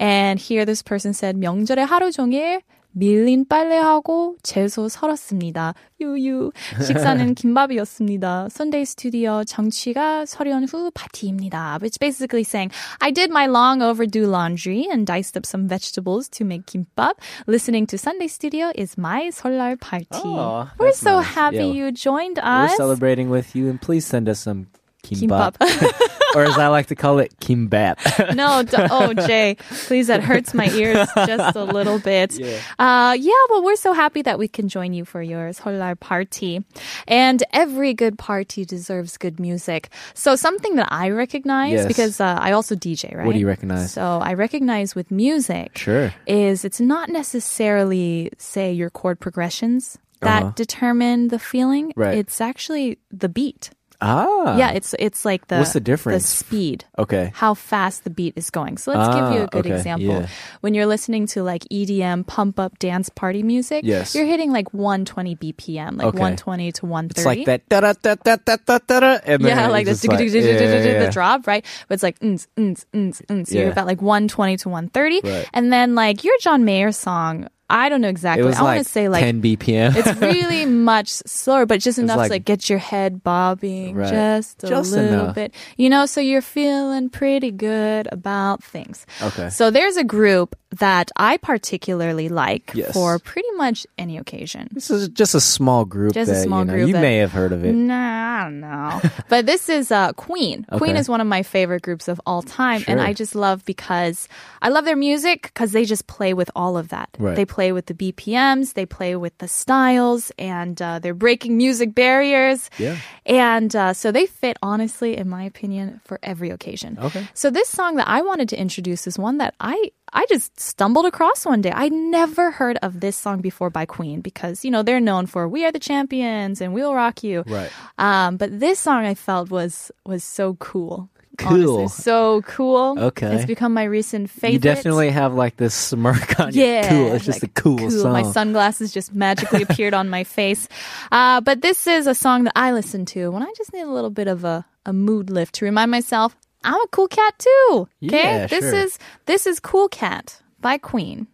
And 0.00 0.40
here 0.40 0.64
this 0.64 0.80
person 0.80 1.12
said, 1.12 1.36
명절에 1.36 1.86
하루 1.86 2.10
종일 2.10 2.62
밀린 2.98 3.44
빨래하고 3.46 4.36
채소 4.42 4.88
썰었습니다. 4.88 5.74
유유. 6.00 6.50
식사는 6.82 7.34
김밥이었습니다. 7.34 8.48
Sunday 8.50 8.82
studio 8.84 9.44
정취가 9.44 10.24
설연 10.24 10.64
후 10.64 10.90
파티입니다. 10.94 11.76
Which 11.82 11.98
basically 12.00 12.42
saying, 12.42 12.72
I 13.02 13.10
did 13.12 13.28
my 13.30 13.48
long 13.48 13.82
overdue 13.82 14.24
laundry 14.26 14.86
and 14.90 15.04
diced 15.06 15.36
up 15.36 15.44
some 15.44 15.68
vegetables 15.68 16.30
to 16.38 16.46
make 16.46 16.64
kimbap. 16.64 17.20
Listening 17.46 17.86
to 17.88 17.98
Sunday 17.98 18.28
studio 18.28 18.72
is 18.74 18.96
my 18.96 19.28
설날 19.28 19.76
party. 19.78 20.06
Aw, 20.24 20.72
We're 20.78 20.86
that's 20.86 20.98
so 20.98 21.20
nice. 21.20 21.34
happy 21.34 21.56
Yeah. 21.68 21.76
you 21.76 21.92
joined 21.92 22.38
We're 22.40 22.64
us. 22.64 22.76
celebrating 22.78 23.28
with 23.28 23.54
you, 23.54 23.68
and 23.68 23.78
please 23.78 24.06
send 24.06 24.26
us 24.26 24.40
some 24.40 24.68
kimbap, 25.04 25.52
Kimbap. 25.60 26.16
or 26.35 26.43
as 26.43 26.57
I 26.57 26.67
like 26.67 26.87
to 26.87 26.95
call 26.95 27.19
it, 27.19 27.37
kimbap. 27.39 28.35
no, 28.35 28.63
d- 28.63 28.77
oh 28.77 29.13
Jay, 29.13 29.57
please, 29.87 30.07
that 30.07 30.23
hurts 30.23 30.53
my 30.53 30.69
ears 30.71 31.07
just 31.15 31.55
a 31.55 31.63
little 31.63 31.99
bit. 31.99 32.37
Yeah. 32.39 32.57
Uh, 32.79 33.13
yeah, 33.19 33.33
well, 33.49 33.63
we're 33.63 33.75
so 33.75 33.93
happy 33.93 34.21
that 34.23 34.39
we 34.39 34.47
can 34.47 34.67
join 34.69 34.93
you 34.93 35.05
for 35.05 35.21
your 35.21 35.49
Seollal 35.49 35.99
party. 35.99 36.63
And 37.07 37.43
every 37.53 37.93
good 37.93 38.17
party 38.17 38.65
deserves 38.65 39.17
good 39.17 39.39
music. 39.39 39.89
So 40.13 40.35
something 40.35 40.75
that 40.75 40.87
I 40.91 41.09
recognize, 41.09 41.73
Yes. 41.73 41.87
because 41.87 42.19
uh, 42.21 42.37
I 42.39 42.51
also 42.53 42.75
DJ, 42.75 43.15
right? 43.15 43.25
What 43.25 43.33
do 43.33 43.39
you 43.39 43.47
recognize? 43.47 43.91
So 43.93 44.01
I 44.01 44.33
recognize 44.33 44.95
with 44.95 45.11
music 45.11 45.77
Sure. 45.77 46.13
is 46.27 46.63
it's 46.65 46.79
not 46.79 47.09
necessarily, 47.09 48.29
say, 48.37 48.71
your 48.71 48.89
chord 48.89 49.19
progressions 49.19 49.97
that 50.21 50.43
Uh-huh. 50.43 50.51
determine 50.55 51.27
the 51.29 51.39
feeling. 51.39 51.93
Right. 51.95 52.17
It's 52.17 52.39
actually 52.41 52.99
the 53.11 53.27
beat. 53.29 53.71
Ah. 54.01 54.57
yeah, 54.57 54.71
it's 54.71 54.95
it's 54.97 55.23
like 55.25 55.47
the 55.47 55.57
What's 55.57 55.73
the 55.73 55.79
difference? 55.79 56.23
The 56.23 56.27
speed 56.45 56.85
Okay. 56.97 57.31
how 57.35 57.53
fast 57.53 58.03
the 58.03 58.09
beat 58.09 58.33
is 58.35 58.49
going. 58.49 58.77
So 58.77 58.91
let's 58.91 59.13
give 59.15 59.31
you 59.33 59.41
a 59.41 59.43
Ah, 59.43 59.53
good 59.53 59.65
okay, 59.67 59.75
example. 59.77 60.21
yeah. 60.21 60.27
When 60.61 60.73
you're 60.73 60.87
listening 60.87 61.27
to 61.27 61.43
like 61.43 61.63
EDM 61.71 62.25
pump 62.25 62.59
up 62.59 62.79
dance 62.79 63.09
party 63.09 63.43
music, 63.43 63.85
Yes. 63.85 64.15
you're 64.15 64.25
hitting 64.25 64.51
like 64.51 64.73
120 64.73 65.35
BPM, 65.35 65.97
like 65.97 66.07
Okay. 66.07 66.17
120 66.19 66.71
to 66.73 66.85
130. 66.85 67.19
It's 67.19 67.25
like 67.25 67.45
that 67.45 67.69
da 67.69 67.79
da 67.81 67.93
da 68.01 68.15
da 68.15 68.35
da 68.43 68.57
da 68.65 68.77
da 68.87 68.99
da, 68.99 69.19
and 69.23 69.45
then 69.45 69.57
Yeah, 69.57 69.67
like 69.67 69.85
just 69.85 70.07
like- 70.07 70.19
yeah, 70.19 70.41
yeah, 70.41 71.05
the 71.05 71.11
drop, 71.11 71.45
right? 71.45 71.63
But 71.87 71.93
it's 71.95 72.03
like 72.03 72.17
mm, 72.19 72.41
mm, 72.57 72.73
mm, 72.93 73.21
mm. 73.27 73.47
So 73.47 73.53
you're 73.57 73.71
about 73.71 73.85
like 73.87 74.01
120 74.01 74.57
to 74.57 74.69
130. 74.69 75.21
Right. 75.23 75.47
And 75.53 75.71
then 75.71 75.93
like 75.95 76.23
your 76.23 76.33
John 76.41 76.65
Mayer 76.65 76.91
song, 76.91 77.47
I 77.71 77.89
don't 77.89 78.01
know 78.01 78.09
exactly. 78.09 78.51
I 78.53 78.61
want 78.61 78.79
to 78.79 78.83
say 78.89 79.07
like 79.09 79.23
10 79.23 79.41
BPM. 79.41 79.95
it's 79.95 80.19
really 80.21 80.65
much 80.93 81.09
slower, 81.09 81.65
but 81.65 81.79
just 81.79 81.97
enough 81.97 82.17
like- 82.17 82.27
to 82.29 82.33
like 82.35 82.45
get 82.45 82.69
your 82.69 82.79
head 82.79 83.23
bobbing 83.23 83.95
Right. 83.95 84.09
just 84.11 84.63
a 84.63 84.67
Just 84.67 84.91
little 84.91 85.21
enough. 85.21 85.35
bit. 85.35 85.53
You 85.77 85.89
know, 85.89 86.05
so 86.05 86.19
you're 86.21 86.41
feeling 86.41 87.09
pretty 87.09 87.51
good 87.51 88.07
about 88.11 88.63
things. 88.63 89.05
Okay. 89.21 89.49
So 89.49 89.71
there's 89.71 89.95
a 89.97 90.03
group 90.03 90.55
that 90.79 91.11
I 91.17 91.37
particularly 91.37 92.29
like 92.29 92.71
Yes. 92.73 92.93
for 92.93 93.19
pretty 93.19 93.51
much 93.57 93.85
any 93.97 94.17
occasion. 94.17 94.69
this 94.71 94.89
is 94.89 95.09
just 95.09 95.35
a 95.35 95.41
small 95.41 95.83
group 95.85 96.13
Just 96.13 96.31
a 96.31 96.35
small 96.41 96.59
you 96.59 96.65
know 96.65 96.73
group 96.73 96.87
you 96.87 96.93
that- 96.93 97.01
may 97.01 97.17
have 97.17 97.31
heard 97.33 97.51
of 97.51 97.65
it. 97.65 97.73
Nah, 97.73 98.39
I 98.39 98.43
don't 98.45 98.59
know. 98.61 99.01
but 99.29 99.45
this 99.45 99.67
is 99.69 99.91
uh, 99.91 100.13
Queen. 100.13 100.65
Queen 100.77 100.95
is 100.95 101.09
one 101.09 101.19
of 101.21 101.27
my 101.27 101.43
favorite 101.43 101.81
groups 101.81 102.07
of 102.07 102.19
all 102.25 102.41
time. 102.41 102.83
And 102.87 103.01
I 103.01 103.13
just 103.13 103.35
love 103.35 103.65
because 103.65 104.27
I 104.61 104.69
love 104.69 104.85
their 104.85 104.95
music 104.95 105.43
because 105.43 105.71
they 105.73 105.83
just 105.85 106.07
play 106.07 106.33
with 106.33 106.49
all 106.55 106.77
of 106.77 106.89
that. 106.89 107.09
Right. 107.19 107.35
They 107.35 107.45
play 107.45 107.71
with 107.71 107.85
the 107.87 107.93
BPMs, 107.93 108.73
they 108.73 108.85
play 108.85 109.15
with 109.15 109.37
the 109.39 109.47
styles, 109.47 110.31
and 110.39 110.81
uh, 110.81 110.99
they're 110.99 111.13
breaking 111.13 111.57
music 111.57 111.93
barriers. 111.93 112.69
Yeah. 112.77 112.97
And 113.25 113.75
uh, 113.75 113.93
so 113.93 114.11
they 114.11 114.25
fit, 114.25 114.57
honestly, 114.63 115.17
in 115.17 115.27
my 115.29 115.43
opinion, 115.43 115.99
for 116.05 116.17
every 116.23 116.49
occasion. 116.49 116.97
Okay. 116.99 117.27
So 117.33 117.49
this 117.49 117.67
song 117.69 117.95
that 117.97 118.07
I 118.07 118.21
wanted 118.21 118.49
to 118.49 118.59
introduce 118.59 119.05
is 119.07 119.19
one 119.19 119.37
that 119.39 119.53
I 119.59 119.91
I 120.13 120.25
just 120.27 120.59
stumbled 120.59 121.05
across 121.05 121.45
one 121.45 121.61
day. 121.61 121.71
I'd 121.71 121.93
never 121.93 122.51
heard 122.51 122.77
of 122.81 122.99
this 122.99 123.15
song 123.15 123.41
before 123.41 123.69
by 123.69 123.85
Queen 123.85 124.21
because 124.21 124.65
you 124.65 124.71
know 124.71 124.83
they're 124.83 124.99
known 124.99 125.25
for 125.25 125.47
"We 125.47 125.65
Are 125.65 125.71
the 125.71 125.79
Champions" 125.79 126.61
and 126.61 126.73
"We'll 126.73 126.93
Rock 126.93 127.23
You." 127.23 127.43
Right. 127.47 127.71
Um, 127.97 128.37
but 128.37 128.59
this 128.59 128.79
song 128.79 129.05
I 129.05 129.15
felt 129.15 129.49
was 129.49 129.91
was 130.05 130.23
so 130.23 130.55
cool. 130.55 131.09
Cool. 131.37 131.79
Honestly, 131.79 132.03
so 132.03 132.41
cool. 132.43 132.95
Okay. 132.99 133.35
It's 133.35 133.45
become 133.45 133.73
my 133.73 133.83
recent 133.85 134.29
favorite. 134.29 134.53
You 134.53 134.59
definitely 134.59 135.09
have 135.11 135.33
like 135.33 135.55
this 135.55 135.73
smirk 135.73 136.39
on 136.39 136.53
your 136.53 136.65
Yeah, 136.65 136.89
cool. 136.89 137.13
It's 137.13 137.25
just 137.25 137.41
like, 137.41 137.51
a 137.51 137.61
cool, 137.61 137.89
song. 137.89 138.11
My 138.11 138.23
sunglasses 138.23 138.93
just 138.93 139.15
magically 139.15 139.61
appeared 139.67 139.93
on 139.93 140.09
my 140.09 140.23
face. 140.23 140.67
Uh, 141.11 141.41
but 141.41 141.61
this 141.61 141.87
is 141.87 142.05
a 142.05 142.13
song 142.13 142.43
that 142.43 142.53
I 142.55 142.73
listen 142.73 143.05
to 143.07 143.31
when 143.31 143.43
I 143.43 143.51
just 143.57 143.73
need 143.73 143.81
a 143.81 143.91
little 143.91 144.09
bit 144.09 144.27
of 144.27 144.43
a, 144.43 144.65
a 144.85 144.93
mood 144.93 145.29
lift 145.29 145.55
to 145.55 145.65
remind 145.65 145.89
myself 145.89 146.35
I'm 146.63 146.79
a 146.81 146.87
cool 146.91 147.07
cat 147.07 147.33
too. 147.39 147.87
Okay, 148.03 148.17
Yeah, 148.41 148.47
this 148.47 148.63
sure. 148.63 148.75
is 148.75 148.99
this 149.25 149.47
is 149.47 149.59
Cool 149.59 149.89
Cat 149.89 150.41
by 150.59 150.77
Queen. 150.77 151.27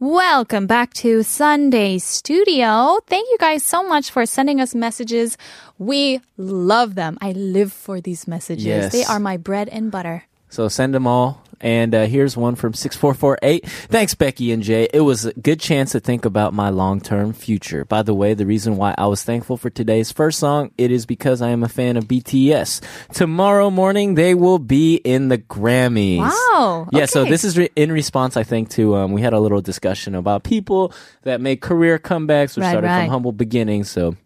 Welcome 0.00 0.66
back 0.66 0.92
to 0.94 1.22
Sunday 1.22 1.98
Studio. 1.98 2.98
Thank 3.06 3.28
you 3.30 3.36
guys 3.38 3.62
so 3.62 3.82
much 3.86 4.10
for 4.10 4.26
sending 4.26 4.60
us 4.60 4.74
messages. 4.74 5.38
We 5.78 6.20
love 6.36 6.94
them. 6.94 7.16
I 7.20 7.32
live 7.32 7.72
for 7.72 8.00
these 8.00 8.26
messages. 8.28 8.64
Yes. 8.64 8.92
They 8.92 9.04
are 9.04 9.20
my 9.20 9.36
bread 9.36 9.68
and 9.70 9.90
butter. 9.90 10.24
So 10.50 10.68
send 10.68 10.94
them 10.94 11.06
all. 11.06 11.43
And 11.64 11.94
uh, 11.94 12.04
here's 12.04 12.36
one 12.36 12.56
from 12.56 12.74
6448. 12.74 13.66
Thanks, 13.88 14.14
Becky 14.14 14.52
and 14.52 14.62
Jay. 14.62 14.86
It 14.92 15.00
was 15.00 15.24
a 15.24 15.32
good 15.32 15.58
chance 15.60 15.92
to 15.92 16.00
think 16.00 16.26
about 16.26 16.52
my 16.52 16.68
long 16.68 17.00
term 17.00 17.32
future. 17.32 17.86
By 17.86 18.02
the 18.02 18.12
way, 18.12 18.34
the 18.34 18.44
reason 18.44 18.76
why 18.76 18.94
I 18.98 19.06
was 19.06 19.24
thankful 19.24 19.56
for 19.56 19.70
today's 19.70 20.12
first 20.12 20.38
song, 20.38 20.70
it 20.76 20.90
is 20.92 21.06
because 21.06 21.40
I 21.40 21.48
am 21.48 21.62
a 21.64 21.68
fan 21.68 21.96
of 21.96 22.04
BTS. 22.04 22.82
Tomorrow 23.14 23.70
morning, 23.70 24.14
they 24.14 24.34
will 24.34 24.58
be 24.58 24.96
in 24.96 25.28
the 25.28 25.38
Grammys. 25.38 26.18
Wow. 26.18 26.86
Yeah, 26.92 27.06
so 27.06 27.24
this 27.24 27.44
is 27.44 27.56
re- 27.56 27.70
in 27.74 27.90
response, 27.90 28.36
I 28.36 28.42
think, 28.42 28.68
to 28.70 28.96
um, 28.96 29.12
we 29.12 29.22
had 29.22 29.32
a 29.32 29.40
little 29.40 29.62
discussion 29.62 30.14
about 30.14 30.44
people 30.44 30.92
that 31.22 31.40
make 31.40 31.62
career 31.62 31.98
comebacks 31.98 32.58
or 32.58 32.60
Right, 32.60 32.70
started 32.72 32.86
right. 32.88 33.04
from 33.04 33.10
humble 33.10 33.32
beginnings. 33.32 33.90
So 33.90 34.16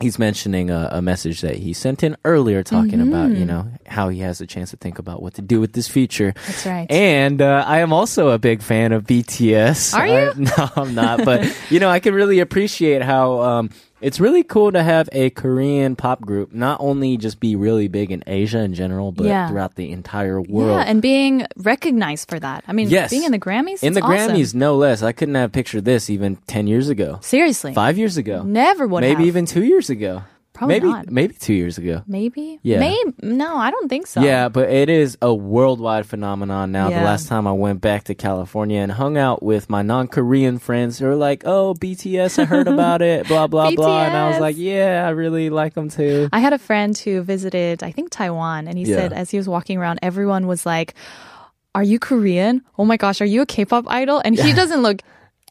he's 0.00 0.18
mentioning 0.18 0.70
a, 0.70 0.88
a 0.92 1.02
message 1.02 1.40
that 1.40 1.56
he 1.56 1.72
sent 1.72 2.02
in 2.02 2.16
earlier 2.24 2.62
talking 2.62 3.00
about, 3.00 3.30
Mm-hmm. 3.30 3.36
you 3.40 3.44
know, 3.46 3.66
how 3.86 4.08
he 4.10 4.20
has 4.20 4.40
a 4.42 4.46
chance 4.46 4.70
to 4.70 4.76
think 4.76 4.98
about 4.98 5.22
what 5.22 5.34
to 5.34 5.42
do 5.42 5.58
with 5.60 5.72
this 5.72 5.88
future. 5.88 6.34
That's 6.46 6.66
right. 6.66 6.90
And 6.90 7.40
uh, 7.40 7.64
I 7.66 7.78
am 7.78 7.92
also 7.92 8.28
a 8.28 8.38
big 8.38 8.60
fan 8.62 8.92
of 8.92 9.04
BTS. 9.04 9.94
Are 9.94 10.02
I- 10.02 10.32
you? 10.32 10.32
no, 10.58 10.68
I'm 10.76 10.94
not. 10.94 11.24
But, 11.24 11.50
you 11.70 11.80
know, 11.80 11.88
I 11.88 12.00
can 12.00 12.14
really 12.14 12.40
appreciate 12.40 13.02
how. 13.02 13.40
Um, 13.40 13.70
It's 14.00 14.20
really 14.20 14.42
cool 14.42 14.72
to 14.72 14.82
have 14.82 15.08
a 15.12 15.30
Korean 15.30 15.96
pop 15.96 16.20
group 16.20 16.52
not 16.52 16.78
only 16.80 17.16
just 17.16 17.40
be 17.40 17.56
really 17.56 17.88
big 17.88 18.12
in 18.12 18.22
Asia 18.26 18.58
in 18.60 18.74
general, 18.74 19.10
but 19.10 19.24
Yeah. 19.26 19.48
throughout 19.48 19.74
the 19.76 19.90
entire 19.90 20.40
world. 20.40 20.70
Yeah, 20.80 20.84
and 20.86 21.00
being 21.00 21.46
recognized 21.56 22.28
for 22.28 22.38
that. 22.38 22.62
I 22.68 22.72
mean, 22.74 22.90
Yes. 22.90 23.08
being 23.10 23.24
in 23.24 23.32
the 23.32 23.38
Grammys. 23.38 23.82
in 23.82 23.94
the 23.94 24.02
awesome. 24.02 24.36
Grammys, 24.36 24.54
no 24.54 24.76
less. 24.76 25.02
I 25.02 25.12
couldn't 25.12 25.34
have 25.36 25.50
pictured 25.50 25.86
this 25.86 26.10
even 26.10 26.36
10 26.46 26.66
years 26.66 26.90
ago, 26.90 27.18
Seriously. 27.22 27.72
five 27.72 27.96
years 27.96 28.18
ago, 28.18 28.42
Never 28.44 28.86
would 28.86 29.00
maybe 29.00 29.14
have. 29.22 29.26
even 29.26 29.46
two 29.46 29.64
years 29.64 29.88
ago. 29.88 30.22
Probably 30.56 30.76
maybe, 30.76 30.86
not. 30.88 31.10
Maybe 31.10 31.34
two 31.34 31.52
years 31.52 31.76
ago. 31.76 32.02
Maybe. 32.06 32.58
Yeah. 32.62 32.80
Maybe. 32.80 33.12
No, 33.22 33.56
I 33.58 33.70
don't 33.70 33.88
think 33.88 34.06
so. 34.06 34.22
Yeah, 34.22 34.48
but 34.48 34.70
it 34.70 34.88
is 34.88 35.18
a 35.20 35.34
worldwide 35.34 36.06
phenomenon 36.06 36.72
now. 36.72 36.88
Yeah. 36.88 37.00
The 37.00 37.04
last 37.04 37.28
time 37.28 37.46
I 37.46 37.52
went 37.52 37.82
back 37.82 38.04
to 38.04 38.14
California 38.14 38.80
and 38.80 38.90
hung 38.90 39.18
out 39.18 39.42
with 39.42 39.68
my 39.68 39.82
non-Korean 39.82 40.58
friends, 40.58 40.98
they 40.98 41.04
were 41.06 41.14
like, 41.14 41.42
"Oh, 41.44 41.74
BTS, 41.74 42.38
I 42.38 42.44
heard 42.46 42.68
about 42.68 43.02
it, 43.02 43.28
blah 43.28 43.46
blah 43.46 43.70
blah," 43.72 44.04
and 44.04 44.16
I 44.16 44.30
was 44.30 44.40
like, 44.46 44.56
"Yeah, 44.56 45.04
I 45.06 45.10
really 45.10 45.50
like 45.50 45.74
them 45.74 45.90
too." 45.90 46.28
I 46.32 46.38
had 46.40 46.54
a 46.54 46.58
friend 46.58 46.96
who 46.96 47.20
visited, 47.20 47.82
I 47.82 47.92
think, 47.92 48.08
Taiwan, 48.10 48.66
and 48.66 48.78
he 48.78 48.84
Yeah. 48.84 48.96
said 48.96 49.12
as 49.12 49.30
he 49.30 49.36
was 49.36 49.46
walking 49.48 49.76
around, 49.76 49.98
everyone 50.02 50.46
was 50.46 50.64
like, 50.64 50.94
Are 51.74 51.82
you 51.84 51.98
Korean? 51.98 52.62
Oh 52.78 52.86
my 52.86 52.96
gosh, 52.96 53.20
are 53.20 53.26
you 53.28 53.42
a 53.42 53.46
K 53.46 53.66
pop 53.66 53.84
idol? 53.88 54.22
And 54.24 54.34
he 54.38 54.52
doesn't 54.60 54.80
look 54.80 55.02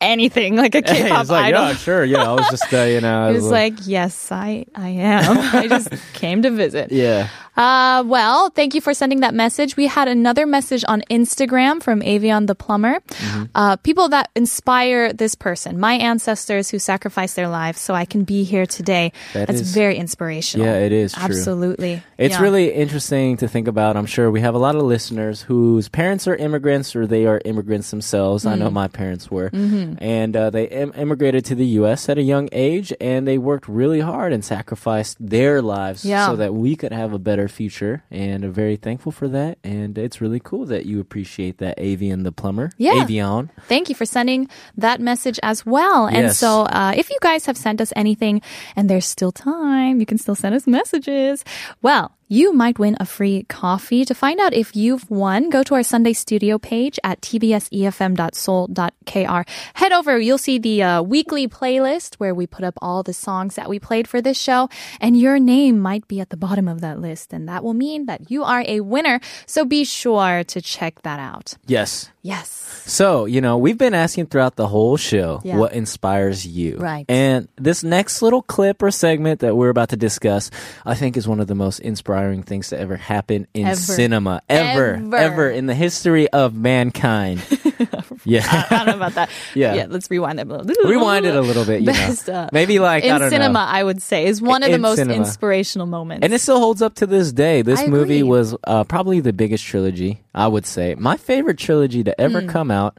anything 0.05 0.55
like 0.55 0.75
a 0.75 0.81
K 0.83 1.09
pop 1.09 1.21
It's 1.21 1.29
like, 1.29 1.45
idol. 1.53 1.61
yeah, 1.67 1.73
sure, 1.75 2.03
yeah. 2.05 2.29
I 2.29 2.33
was 2.33 2.47
just, 2.49 2.73
uh, 2.73 2.83
you 2.83 3.01
know, 3.05 3.29
He 3.29 3.35
was 3.35 3.49
like, 3.51 3.73
Yes, 3.85 4.31
I, 4.31 4.65
I 4.75 4.89
am. 4.89 5.37
I 5.55 5.67
just 5.67 5.89
came 6.13 6.41
to 6.43 6.51
visit. 6.51 6.91
yeah. 6.91 7.29
Uh, 7.57 8.03
well, 8.05 8.49
thank 8.49 8.75
you 8.75 8.81
for 8.81 8.93
sending 8.93 9.21
that 9.21 9.33
message. 9.33 9.77
We 9.77 9.87
had 9.87 10.07
another 10.07 10.45
message 10.45 10.83
on 10.87 11.03
Instagram 11.09 11.81
from 11.81 12.01
Avion 12.01 12.47
the 12.47 12.55
plumber. 12.55 12.99
Mm-hmm. 12.99 13.43
Uh, 13.55 13.75
people 13.77 14.09
that 14.09 14.29
inspire 14.35 15.13
this 15.13 15.35
person, 15.35 15.79
my 15.79 15.93
ancestors 15.93 16.69
who 16.69 16.79
sacrificed 16.79 17.35
their 17.35 17.47
lives 17.47 17.79
so 17.79 17.93
I 17.93 18.05
can 18.05 18.23
be 18.23 18.43
here 18.43 18.65
today. 18.65 19.13
That 19.33 19.47
That's 19.47 19.61
is- 19.61 19.73
very 19.73 19.95
inspirational. 19.95 20.65
Yeah, 20.67 20.79
it 20.79 20.91
is 20.91 21.13
true. 21.13 21.23
Absolutely. 21.23 22.03
It's 22.17 22.35
Yeah. 22.35 22.41
really 22.41 22.73
interesting 22.73 23.37
to 23.37 23.47
think 23.47 23.67
about. 23.67 23.95
I'm 23.97 24.05
sure 24.05 24.29
we 24.29 24.41
have 24.41 24.55
a 24.55 24.57
lot 24.59 24.75
of 24.75 24.81
listeners 24.83 25.41
whose 25.43 25.87
parents 25.89 26.27
are 26.27 26.35
immigrants 26.35 26.95
or 26.95 27.07
they 27.07 27.25
are 27.25 27.41
immigrants 27.45 27.89
themselves. 27.91 28.45
I 28.45 28.55
know 28.55 28.69
Mm. 28.69 28.73
my 28.73 28.87
parents 28.87 29.31
were. 29.31 29.49
Mm-hmm. 29.49 30.03
And 30.03 30.35
uh, 30.35 30.49
they 30.49 30.65
Im- 30.65 30.93
immigrated 30.97 31.45
to 31.45 31.55
the 31.55 31.65
U.S. 31.79 32.09
at 32.09 32.17
a 32.17 32.21
young 32.21 32.49
age 32.51 32.93
and 32.99 33.27
they 33.27 33.37
worked 33.37 33.67
really 33.69 34.01
hard 34.01 34.33
and 34.33 34.43
sacrificed 34.43 35.17
their 35.19 35.61
lives 35.61 36.03
Yeah. 36.03 36.27
so 36.27 36.35
that 36.35 36.53
we 36.53 36.75
could 36.75 36.91
have 36.91 37.13
a 37.13 37.19
better 37.19 37.44
future. 37.47 38.03
And 38.11 38.43
are 38.45 38.49
very 38.49 38.75
thankful 38.75 39.11
for 39.11 39.27
that. 39.29 39.57
And 39.63 39.97
it's 39.97 40.21
really 40.21 40.39
cool 40.39 40.65
that 40.67 40.85
you 40.85 40.99
appreciate 40.99 41.57
that, 41.59 41.75
Avian 41.79 42.23
the 42.23 42.31
plumber. 42.31 42.71
Yeah. 42.77 42.93
Avion. 43.03 43.49
Thank 43.67 43.89
you 43.89 43.95
for 43.95 44.05
sending 44.05 44.47
that 44.77 44.99
message 44.99 45.39
as 45.43 45.65
well. 45.65 46.07
And 46.07 46.17
Yes. 46.27 46.37
so, 46.37 46.61
uh, 46.63 46.93
if 46.95 47.09
you 47.09 47.17
guys 47.21 47.45
have 47.45 47.57
sent 47.57 47.81
us 47.81 47.91
anything 47.95 48.41
and 48.75 48.89
there's 48.89 49.05
still 49.05 49.31
time, 49.31 49.99
you 49.99 50.05
can 50.05 50.17
still 50.17 50.35
send 50.35 50.55
us 50.55 50.67
messages. 50.67 51.43
Well, 51.81 52.11
you 52.27 52.53
might 52.53 52.79
win 52.79 52.97
a 52.99 53.05
free 53.05 53.45
coffee. 53.49 54.05
To 54.05 54.13
find 54.13 54.39
out 54.39 54.53
if 54.53 54.75
you've 54.75 55.09
won, 55.09 55.49
go 55.49 55.63
to 55.63 55.75
our 55.75 55.83
Sunday 55.83 56.13
studio 56.13 56.57
page 56.57 56.99
at 57.03 57.21
tbsefm.seoul.kr. 57.21 59.49
Head 59.73 59.91
over, 59.91 60.19
you'll 60.19 60.37
see 60.37 60.57
the 60.57 60.83
uh, 60.83 61.01
weekly 61.01 61.47
playlist 61.47 62.15
where 62.15 62.33
we 62.33 62.47
put 62.47 62.63
up 62.63 62.75
all 62.81 63.03
the 63.03 63.13
songs 63.13 63.55
that 63.55 63.69
we 63.69 63.79
played 63.79 64.07
for 64.07 64.21
this 64.21 64.39
show, 64.39 64.69
and 64.99 65.19
your 65.19 65.39
name 65.39 65.79
might 65.79 66.07
be 66.07 66.19
at 66.19 66.29
the 66.29 66.37
bottom 66.37 66.67
of 66.67 66.81
that 66.81 66.99
list, 66.99 67.33
and 67.33 67.47
that 67.47 67.63
will 67.63 67.73
mean 67.73 68.05
that 68.05 68.31
you 68.31 68.43
are 68.43 68.63
a 68.67 68.81
winner. 68.81 69.19
So 69.45 69.65
be 69.65 69.83
sure 69.83 70.43
to 70.43 70.61
check 70.61 71.01
that 71.03 71.19
out. 71.19 71.55
Yes. 71.67 72.09
Yes. 72.25 72.81
So, 72.87 73.25
you 73.25 73.39
know, 73.41 73.57
we've 73.57 73.77
been 73.77 73.93
asking 73.93 74.27
throughout 74.27 74.55
the 74.55 74.67
whole 74.67 74.97
show 74.97 75.41
Yeah. 75.43 75.57
what 75.57 75.73
inspires 75.73 76.45
you. 76.45 76.77
Right. 76.77 77.05
And 77.09 77.47
this 77.55 77.83
next 77.83 78.21
little 78.21 78.41
clip 78.41 78.81
or 78.81 78.89
segment 78.91 79.41
that 79.41 79.55
we're 79.55 79.69
about 79.69 79.89
to 79.89 79.95
discuss, 79.97 80.49
I 80.85 80.95
think 80.95 81.17
is 81.17 81.27
one 81.27 81.39
of 81.39 81.47
the 81.47 81.55
most 81.55 81.79
inspiring 81.79 82.41
things 82.43 82.69
to 82.69 82.79
ever 82.79 82.95
happen 82.95 83.47
in 83.53 83.67
Ever. 83.67 83.75
cinema. 83.75 84.41
Ever. 84.49 84.95
Ever. 84.95 85.15
Ever 85.15 85.49
in 85.49 85.65
the 85.67 85.75
history 85.75 86.27
of 86.29 86.55
mankind. 86.55 87.41
yeah. 88.25 88.65
I 88.69 88.77
don't 88.77 88.87
know 88.87 88.95
about 88.95 89.13
that. 89.13 89.29
Yeah. 89.55 89.73
Yeah, 89.75 89.85
let's 89.89 90.09
rewind 90.11 90.39
it 90.39 90.47
a 90.49 90.57
little. 90.57 90.89
Rewind 90.89 91.25
it 91.25 91.35
a 91.35 91.41
little 91.41 91.63
bit, 91.65 91.81
you 91.81 91.87
know. 91.87 91.93
Best, 91.93 92.29
uh, 92.29 92.49
Maybe 92.51 92.79
like, 92.79 93.03
in 93.03 93.11
I 93.13 93.19
don't 93.19 93.29
cinema, 93.29 93.53
know. 93.53 93.59
I 93.59 93.83
would 93.83 94.01
say, 94.01 94.25
is 94.25 94.41
one 94.41 94.63
of 94.63 94.71
the 94.71 94.77
most 94.79 94.97
cinema. 94.97 95.17
inspirational 95.19 95.87
moments. 95.87 96.23
And 96.25 96.33
it 96.33 96.41
still 96.41 96.59
holds 96.59 96.81
up 96.81 96.95
to 96.95 97.05
this 97.07 97.31
day. 97.31 97.61
This 97.61 97.79
I 97.79 97.87
movie 97.87 98.17
agree. 98.19 98.23
was 98.23 98.55
uh, 98.65 98.83
probably 98.83 99.19
the 99.21 99.33
biggest 99.33 99.63
trilogy, 99.63 100.21
I 100.33 100.47
would 100.47 100.65
say. 100.65 100.95
My 100.95 101.15
favorite 101.17 101.57
trilogy 101.57 102.03
to 102.03 102.19
ever 102.19 102.41
come 102.41 102.71
out 102.71 102.97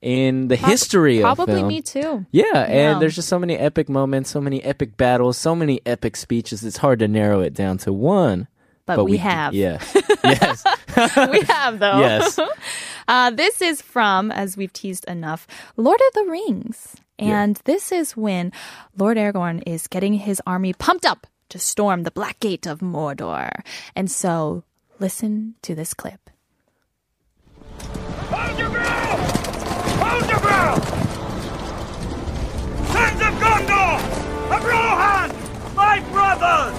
in 0.00 0.48
the 0.48 0.56
history 0.56 1.18
of 1.22 1.28
Hmm. 1.38 1.44
Probably 1.44 1.62
me 1.62 1.80
too. 1.82 2.26
Yeah, 2.32 2.44
Yeah. 2.52 2.62
and 2.64 3.02
there's 3.02 3.14
just 3.14 3.28
so 3.28 3.38
many 3.38 3.56
epic 3.56 3.88
moments, 3.88 4.30
so 4.30 4.40
many 4.40 4.62
epic 4.64 4.96
battles, 4.96 5.36
so 5.38 5.54
many 5.54 5.80
epic 5.86 6.16
speeches. 6.16 6.64
It's 6.64 6.78
hard 6.78 6.98
to 6.98 7.08
narrow 7.08 7.40
it 7.40 7.54
down 7.54 7.78
to 7.78 7.92
one. 7.92 8.48
But 8.86 9.04
we 9.04 9.12
d- 9.12 9.16
have. 9.18 9.54
Yeah. 9.54 9.78
yes. 10.24 10.64
we 11.30 11.40
have 11.42 11.78
though. 11.78 11.98
Yes. 12.00 12.38
Uh, 13.08 13.30
this 13.30 13.60
is 13.60 13.82
from, 13.82 14.30
as 14.30 14.56
we've 14.56 14.72
teased 14.72 15.04
enough, 15.06 15.48
Lord 15.76 16.00
of 16.00 16.14
the 16.14 16.30
Rings. 16.30 16.94
And 17.18 17.56
this 17.64 17.90
is 17.90 18.16
when 18.16 18.52
Lord 18.96 19.16
Aragorn 19.16 19.60
is 19.66 19.88
getting 19.88 20.14
his 20.14 20.40
army 20.46 20.72
pumped 20.72 21.04
up 21.04 21.26
to 21.48 21.58
storm 21.58 22.04
the 22.04 22.12
Black 22.12 22.38
Gate 22.38 22.64
of 22.64 22.78
Mordor. 22.78 23.50
And 23.96 24.08
so 24.08 24.62
listen 25.00 25.56
to 25.62 25.74
this 25.74 25.94
clip. 25.94 26.30
Hold 28.30 28.58
your 28.58 28.70
ground! 28.70 29.22
Hold 30.00 30.30
your 30.30 30.40
ground! 30.40 30.82
Sons 32.86 33.20
of 33.20 33.34
Gondor! 33.42 33.98
Of 34.56 34.64
Rohan! 34.64 35.74
My 35.74 36.00
brothers! 36.12 36.71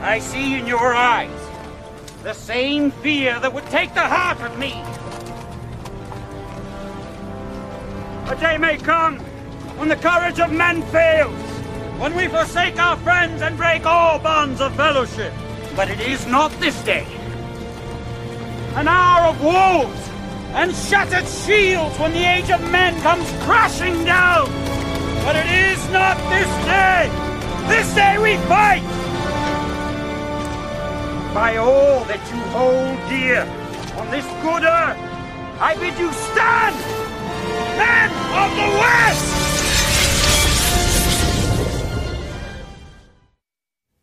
I 0.00 0.18
see 0.18 0.58
in 0.58 0.66
your 0.66 0.94
eyes 0.94 1.30
the 2.22 2.32
same 2.32 2.90
fear 2.90 3.38
that 3.40 3.52
would 3.52 3.66
take 3.66 3.94
the 3.94 4.00
heart 4.00 4.40
of 4.40 4.58
me. 4.58 4.72
A 8.30 8.36
day 8.40 8.58
may 8.58 8.76
come 8.76 9.18
when 9.78 9.88
the 9.88 9.96
courage 9.96 10.40
of 10.40 10.52
men 10.52 10.82
fails, 10.84 11.40
when 11.98 12.14
we 12.14 12.28
forsake 12.28 12.78
our 12.78 12.96
friends 12.98 13.42
and 13.42 13.56
break 13.56 13.86
all 13.86 14.18
bonds 14.18 14.60
of 14.60 14.74
fellowship. 14.74 15.32
But 15.76 15.90
it 15.90 16.00
is 16.00 16.26
not 16.26 16.50
this 16.60 16.80
day 16.82 17.06
an 18.76 18.86
hour 18.86 19.30
of 19.30 19.42
woes 19.42 20.08
and 20.54 20.74
shattered 20.74 21.26
shields 21.26 21.98
when 21.98 22.12
the 22.12 22.24
age 22.24 22.50
of 22.50 22.60
men 22.70 23.00
comes 23.02 23.28
crashing 23.44 24.04
down. 24.04 24.46
But 25.24 25.36
it 25.36 25.46
is 25.72 25.90
not 25.90 26.16
this 26.30 26.48
day. 26.64 27.10
This 27.68 27.94
day 27.94 28.18
we 28.18 28.36
fight. 28.46 28.99
By 31.34 31.58
all 31.58 32.04
that 32.06 32.20
you 32.28 32.40
hold 32.50 32.98
dear 33.08 33.42
on 34.00 34.10
this 34.10 34.26
good 34.42 34.64
earth, 34.64 34.98
I 35.60 35.76
bid 35.78 35.96
you 35.96 36.12
stand, 36.12 36.74
men 37.78 38.10
of 38.34 38.50
the 38.58 38.78
West. 38.80 39.39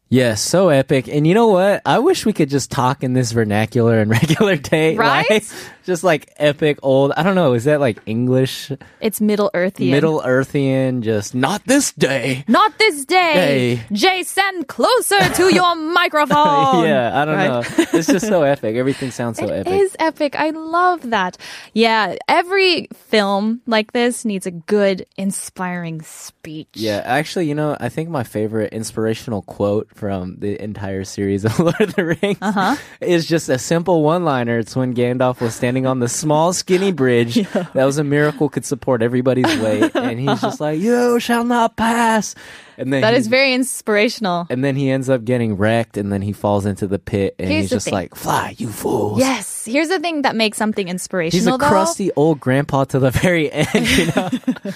Yes, 0.09 0.41
so 0.41 0.69
epic. 0.69 1.07
And 1.09 1.27
you 1.27 1.33
know 1.33 1.47
what? 1.47 1.81
I 1.85 1.99
wish 1.99 2.25
we 2.25 2.31
could 2.33 2.49
just 2.49 2.71
talk 2.71 3.03
in 3.03 3.13
this 3.13 3.31
vernacular 3.33 3.99
in 3.99 4.09
regular 4.21 4.55
day. 4.55 4.95
Right? 4.95 5.29
Like, 5.29 5.43
just 5.85 6.03
like 6.03 6.33
epic 6.37 6.79
old. 6.81 7.11
I 7.15 7.23
don't 7.23 7.35
know. 7.35 7.53
Is 7.53 7.65
that 7.65 7.79
like 7.81 7.99
English? 8.05 8.71
It's 9.01 9.19
Middle 9.21 9.51
Earthian. 9.53 9.91
Middle 9.91 10.21
Earthian? 10.21 11.01
Just 11.01 11.35
not 11.35 11.63
this 11.65 11.91
day. 11.93 12.43
Not 12.47 12.77
this 12.77 13.05
day. 13.05 13.33
Day. 13.75 13.81
Jason, 13.91 14.63
closer 14.65 15.19
to 15.35 15.53
your 15.53 15.75
microphone. 15.75 16.85
yeah, 16.85 17.11
I 17.21 17.25
don't 17.25 17.35
Right. 17.35 17.47
know. 17.47 17.85
It's 17.99 18.07
just 18.07 18.27
so 18.27 18.43
epic. 18.43 18.75
Everything 18.75 19.11
sounds 19.11 19.39
so 19.39 19.45
It 19.45 19.67
epic. 19.67 19.73
is 19.81 19.95
epic. 19.99 20.35
I 20.37 20.49
love 20.51 21.09
that. 21.09 21.37
Yeah, 21.73 22.15
every 22.27 22.87
film 22.95 23.61
like 23.65 23.91
this 23.93 24.23
needs 24.25 24.45
a 24.45 24.51
good, 24.51 25.05
inspiring 25.17 26.01
speech. 26.01 26.67
Yeah, 26.73 27.01
actually, 27.05 27.47
you 27.47 27.55
know, 27.55 27.75
I 27.79 27.89
think 27.89 28.09
my 28.09 28.23
favorite 28.23 28.73
inspirational 28.73 29.41
quote 29.43 29.87
from 29.97 30.37
the 30.37 30.61
entire 30.61 31.03
series 31.03 31.43
of 31.43 31.57
Lord 31.67 31.81
of 31.81 31.95
the 31.95 32.05
Rings 32.05 32.37
Uh-huh. 32.41 32.75
is 33.01 33.25
just 33.25 33.49
a 33.49 33.57
simple 33.57 34.03
one-liner. 34.03 34.59
It's 34.59 34.75
when 34.75 34.93
Gandalf 34.93 35.41
was 35.41 35.55
standing 35.55 35.85
on 35.85 35.99
the 35.99 36.07
small, 36.07 36.53
skinny 36.53 36.91
bridge 36.91 37.35
that 37.51 37.85
was 37.85 37.97
a 37.97 38.03
miracle 38.03 38.47
could 38.49 38.65
support 38.65 39.01
everybody's 39.01 39.53
weight, 39.59 39.95
and 39.95 40.19
he's 40.19 40.39
just 40.41 40.61
like, 40.61 40.79
"You 40.79 41.19
shall 41.19 41.43
not 41.43 41.75
pass." 41.75 42.35
And 42.77 42.93
then 42.93 43.01
That 43.01 43.13
he- 43.13 43.19
is 43.19 43.27
very 43.27 43.53
inspirational. 43.53 44.45
And 44.49 44.63
then 44.63 44.75
he 44.75 44.89
ends 44.89 45.09
up 45.09 45.25
getting 45.25 45.57
wrecked, 45.57 45.97
and 45.97 46.11
then 46.11 46.21
he 46.21 46.31
falls 46.31 46.65
into 46.65 46.85
the 46.87 46.99
pit, 46.99 47.35
and 47.39 47.49
Here's 47.49 47.63
he's 47.63 47.69
just 47.71 47.85
thing. 47.85 47.93
like, 47.93 48.15
"Fly, 48.15 48.55
you 48.57 48.69
fools!" 48.69 49.19
Yes. 49.19 49.65
Here's 49.65 49.89
the 49.89 49.99
thing 49.99 50.21
that 50.21 50.35
makes 50.35 50.57
something 50.57 50.87
inspirational. 50.87 51.39
He's 51.39 51.47
a 51.47 51.57
though. 51.57 51.67
crusty 51.67 52.11
old 52.15 52.39
grandpa 52.39 52.85
to 52.85 52.99
the 52.99 53.11
very 53.11 53.51
end. 53.51 53.67
You 53.73 54.05
know, 54.15 54.29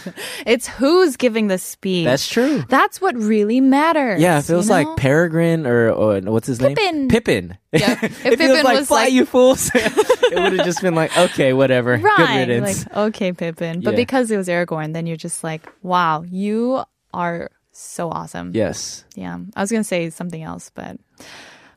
It's 0.46 0.68
who's 0.68 1.16
giving 1.16 1.48
the 1.48 1.58
speech. 1.58 2.06
that's 2.06 2.28
true. 2.28 2.64
That's 2.70 3.00
what 3.00 3.16
really 3.16 3.62
matters. 3.62 4.20
Yeah, 4.22 4.40
if 4.40 4.50
it 4.50 4.56
was 4.56 4.70
like 4.70 4.88
know? 4.88 4.96
Peregrine 4.96 5.66
or, 5.68 5.92
or 5.92 6.20
what's 6.22 6.48
his 6.48 6.60
name? 6.60 6.76
Pippin. 6.76 7.08
Pippin. 7.08 7.58
Yeah. 7.72 8.00
if, 8.04 8.26
If 8.26 8.40
he 8.40 8.48
was 8.48 8.64
like, 8.64 8.78
was 8.80 8.88
"Fly, 8.88 9.04
like- 9.06 9.14
you 9.14 9.26
fools," 9.26 9.70
it 9.74 10.36
would 10.36 10.54
have 10.54 10.66
just 10.66 10.82
been 10.82 10.96
like, 10.96 11.16
"Okay, 11.18 11.54
whatever, 11.54 11.98
good 11.98 12.04
right. 12.06 12.40
riddance." 12.48 12.86
Like, 12.88 12.98
okay, 12.98 13.32
Pippin. 13.32 13.82
But 13.82 13.92
Yeah. 13.94 13.98
because 13.98 14.32
it 14.32 14.38
was 14.38 14.48
Aragorn, 14.48 14.94
then 14.94 15.06
you're 15.08 15.18
just 15.18 15.44
like, 15.44 15.62
wow, 15.84 16.24
you 16.24 16.84
are 17.14 17.50
so 17.72 18.10
awesome. 18.10 18.52
yes. 18.54 19.06
Yeah. 19.16 19.38
I 19.56 19.62
was 19.62 19.72
going 19.72 19.82
to 19.82 19.88
say 19.88 20.10
something 20.10 20.42
else, 20.44 20.72
but 20.74 20.98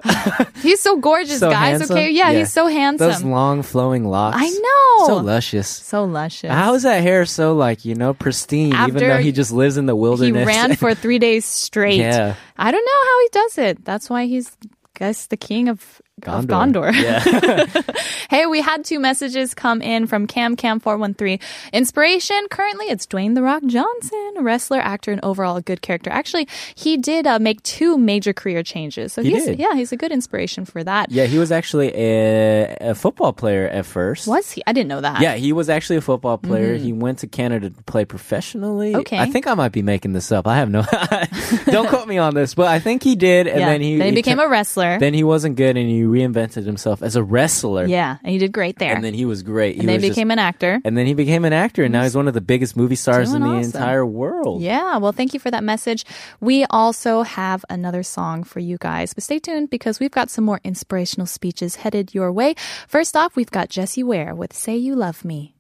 he's 0.63 0.81
so 0.81 0.97
gorgeous, 0.99 1.39
So 1.41 1.51
guys. 1.51 1.79
handsome? 1.81 1.97
Okay. 1.97 2.11
Yeah, 2.11 2.31
Yeah. 2.31 2.39
he's 2.41 2.53
so 2.53 2.67
handsome. 2.67 3.09
Those 3.09 3.23
long 3.25 3.63
flowing 3.63 4.05
locks. 4.05 4.37
I 4.39 4.49
know. 4.51 5.07
So 5.07 5.17
luscious. 5.19 5.69
So 5.69 6.05
luscious. 6.05 6.51
How 6.51 6.75
is 6.75 6.83
that 6.83 7.03
hair 7.03 7.25
so 7.27 7.55
like 7.55 7.85
you 7.85 7.95
know 7.95 8.13
pristine? 8.13 8.75
even 8.75 8.97
though 8.97 9.19
he 9.19 9.33
just 9.33 9.53
lives 9.53 9.77
in 9.77 9.87
the 9.87 9.97
wilderness. 9.97 10.41
he 10.43 10.47
ran 10.47 10.77
for 10.77 10.95
three 10.95 11.19
days 11.19 11.45
straight. 11.67 11.99
Yeah. 12.01 12.35
I 12.59 12.71
don't 12.71 12.85
know 12.85 13.03
how 13.03 13.21
he 13.21 13.29
does 13.33 13.59
it. 13.59 13.85
That's 13.85 14.11
why 14.11 14.27
he's, 14.27 14.57
I 14.65 14.69
guess, 14.99 15.27
the 15.27 15.37
king 15.37 15.69
of 15.69 16.03
of 16.23 16.47
Gondor. 16.47 16.93
Yeah. 16.95 17.67
Hey, 18.31 18.47
we 18.47 18.61
had 18.63 18.85
two 18.85 18.99
messages 18.99 19.55
come 19.55 19.81
in 19.83 20.07
from 20.09 20.27
Cam 20.27 20.57
Cam 20.57 20.81
four 20.81 20.97
one 20.97 21.15
three. 21.15 21.39
Inspiration 21.73 22.37
currently 22.51 22.87
it's 22.87 23.07
Dwayne 23.07 23.35
the 23.37 23.43
Rock 23.43 23.63
Johnson, 23.67 24.33
wrestler, 24.41 24.79
actor, 24.79 25.13
and 25.13 25.21
overall 25.23 25.57
a 25.57 25.63
good 25.63 25.83
character. 25.83 26.11
Actually, 26.11 26.49
he 26.75 26.97
did 26.97 27.27
uh, 27.29 27.39
make 27.39 27.63
two 27.63 27.97
major 27.99 28.33
career 28.33 28.63
changes. 28.65 29.13
So 29.13 29.23
He 29.23 29.31
he's 29.33 29.45
did. 29.45 29.59
yeah, 29.61 29.75
he's 29.75 29.93
a 29.93 29.97
good 29.97 30.11
inspiration 30.11 30.65
for 30.65 30.83
that. 30.83 31.13
yeah, 31.13 31.27
he 31.27 31.39
was 31.39 31.53
actually 31.53 31.93
a, 31.95 32.77
a 32.81 32.95
football 32.95 33.33
player 33.33 33.69
at 33.69 33.87
first. 33.87 34.27
Was 34.27 34.51
he? 34.51 34.63
I 34.67 34.73
didn't 34.73 34.89
know 34.89 35.03
that. 35.03 35.21
Yeah, 35.21 35.35
he 35.37 35.53
was 35.53 35.69
actually 35.69 35.97
a 35.97 36.01
football 36.01 36.39
player. 36.39 36.75
He 36.77 36.93
went 36.93 37.19
to 37.21 37.27
Canada 37.29 37.71
to 37.71 37.83
play 37.85 38.05
professionally. 38.05 38.93
Mm-hmm. 38.93 39.01
Okay. 39.01 39.19
I 39.19 39.27
think 39.27 39.47
I 39.47 39.55
might 39.55 39.73
be 39.73 39.83
making 39.83 40.13
this 40.15 40.33
up. 40.33 40.47
I 40.49 40.57
have 40.57 40.71
no. 40.71 40.85
Don't 41.67 41.89
quote 41.89 42.09
me 42.09 42.19
on 42.19 42.35
this, 42.35 42.55
but 42.55 42.67
I 42.67 42.81
think 42.81 43.03
he 43.05 43.15
did, 43.17 43.47
and 43.47 43.61
Yeah. 43.61 43.69
then 43.69 43.81
he 43.81 44.11
became 44.13 44.39
tur- 44.39 44.47
a 44.47 44.49
wrestler. 44.49 44.99
Then 44.99 45.15
he 45.15 45.23
wasn't 45.23 45.57
good, 45.57 45.77
and 45.77 45.89
he 45.89 46.04
reinvented 46.05 46.65
himself 46.65 47.03
as 47.03 47.17
a 47.17 47.23
wrestler. 47.23 47.87
yeah, 47.87 48.19
and 48.23 48.33
he 48.33 48.39
did 48.39 48.53
great 48.53 48.79
there. 48.79 48.95
and 48.95 49.03
then 49.05 49.15
he 49.15 49.25
was 49.25 49.43
great. 49.43 49.75
And 49.75 49.83
he 49.83 49.87
then 49.87 49.97
was 49.97 50.03
he 50.03 50.09
just- 50.11 50.17
became 50.17 50.31
an 50.31 50.39
actor. 50.39 50.81
and 50.85 50.97
then 50.97 51.07
he 51.07 51.15
became 51.15 51.45
an 51.45 51.53
actor, 51.53 51.83
and 51.85 51.93
now 51.93 52.03
he's 52.03 52.17
one 52.17 52.29
of 52.29 52.35
the 52.35 52.41
biggest 52.41 52.77
movie 52.77 52.95
stars 52.97 53.33
in 53.33 53.43
the 53.43 53.49
awesome. 53.49 53.63
entire 53.65 54.05
world. 54.07 54.63
Yeah, 54.63 54.97
well, 54.99 55.13
thank 55.13 55.35
you 55.35 55.41
for 55.41 55.51
that 55.51 55.65
message. 55.65 56.05
We 56.41 56.65
also 56.71 57.23
have 57.23 57.65
another 57.69 58.03
song 58.03 58.45
for 58.45 58.61
you 58.61 58.77
guys, 58.79 59.15
but 59.15 59.23
stay 59.25 59.39
tuned 59.39 59.71
because 59.71 60.01
we've 60.01 60.11
got 60.11 60.31
some 60.31 60.45
more 60.45 60.61
inspirational 60.65 61.27
speeches 61.27 61.77
headed 61.77 62.15
your 62.15 62.31
way. 62.33 62.55
First 62.89 63.17
off, 63.17 63.37
we've 63.37 63.51
got 63.51 63.69
Jessie 63.69 64.03
Ware 64.03 64.35
with 64.35 64.53
Say 64.53 64.77
You 64.77 64.95
Love 64.95 65.25
Me. 65.25 65.55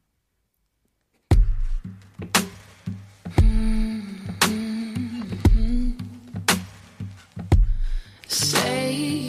Say 8.26 9.24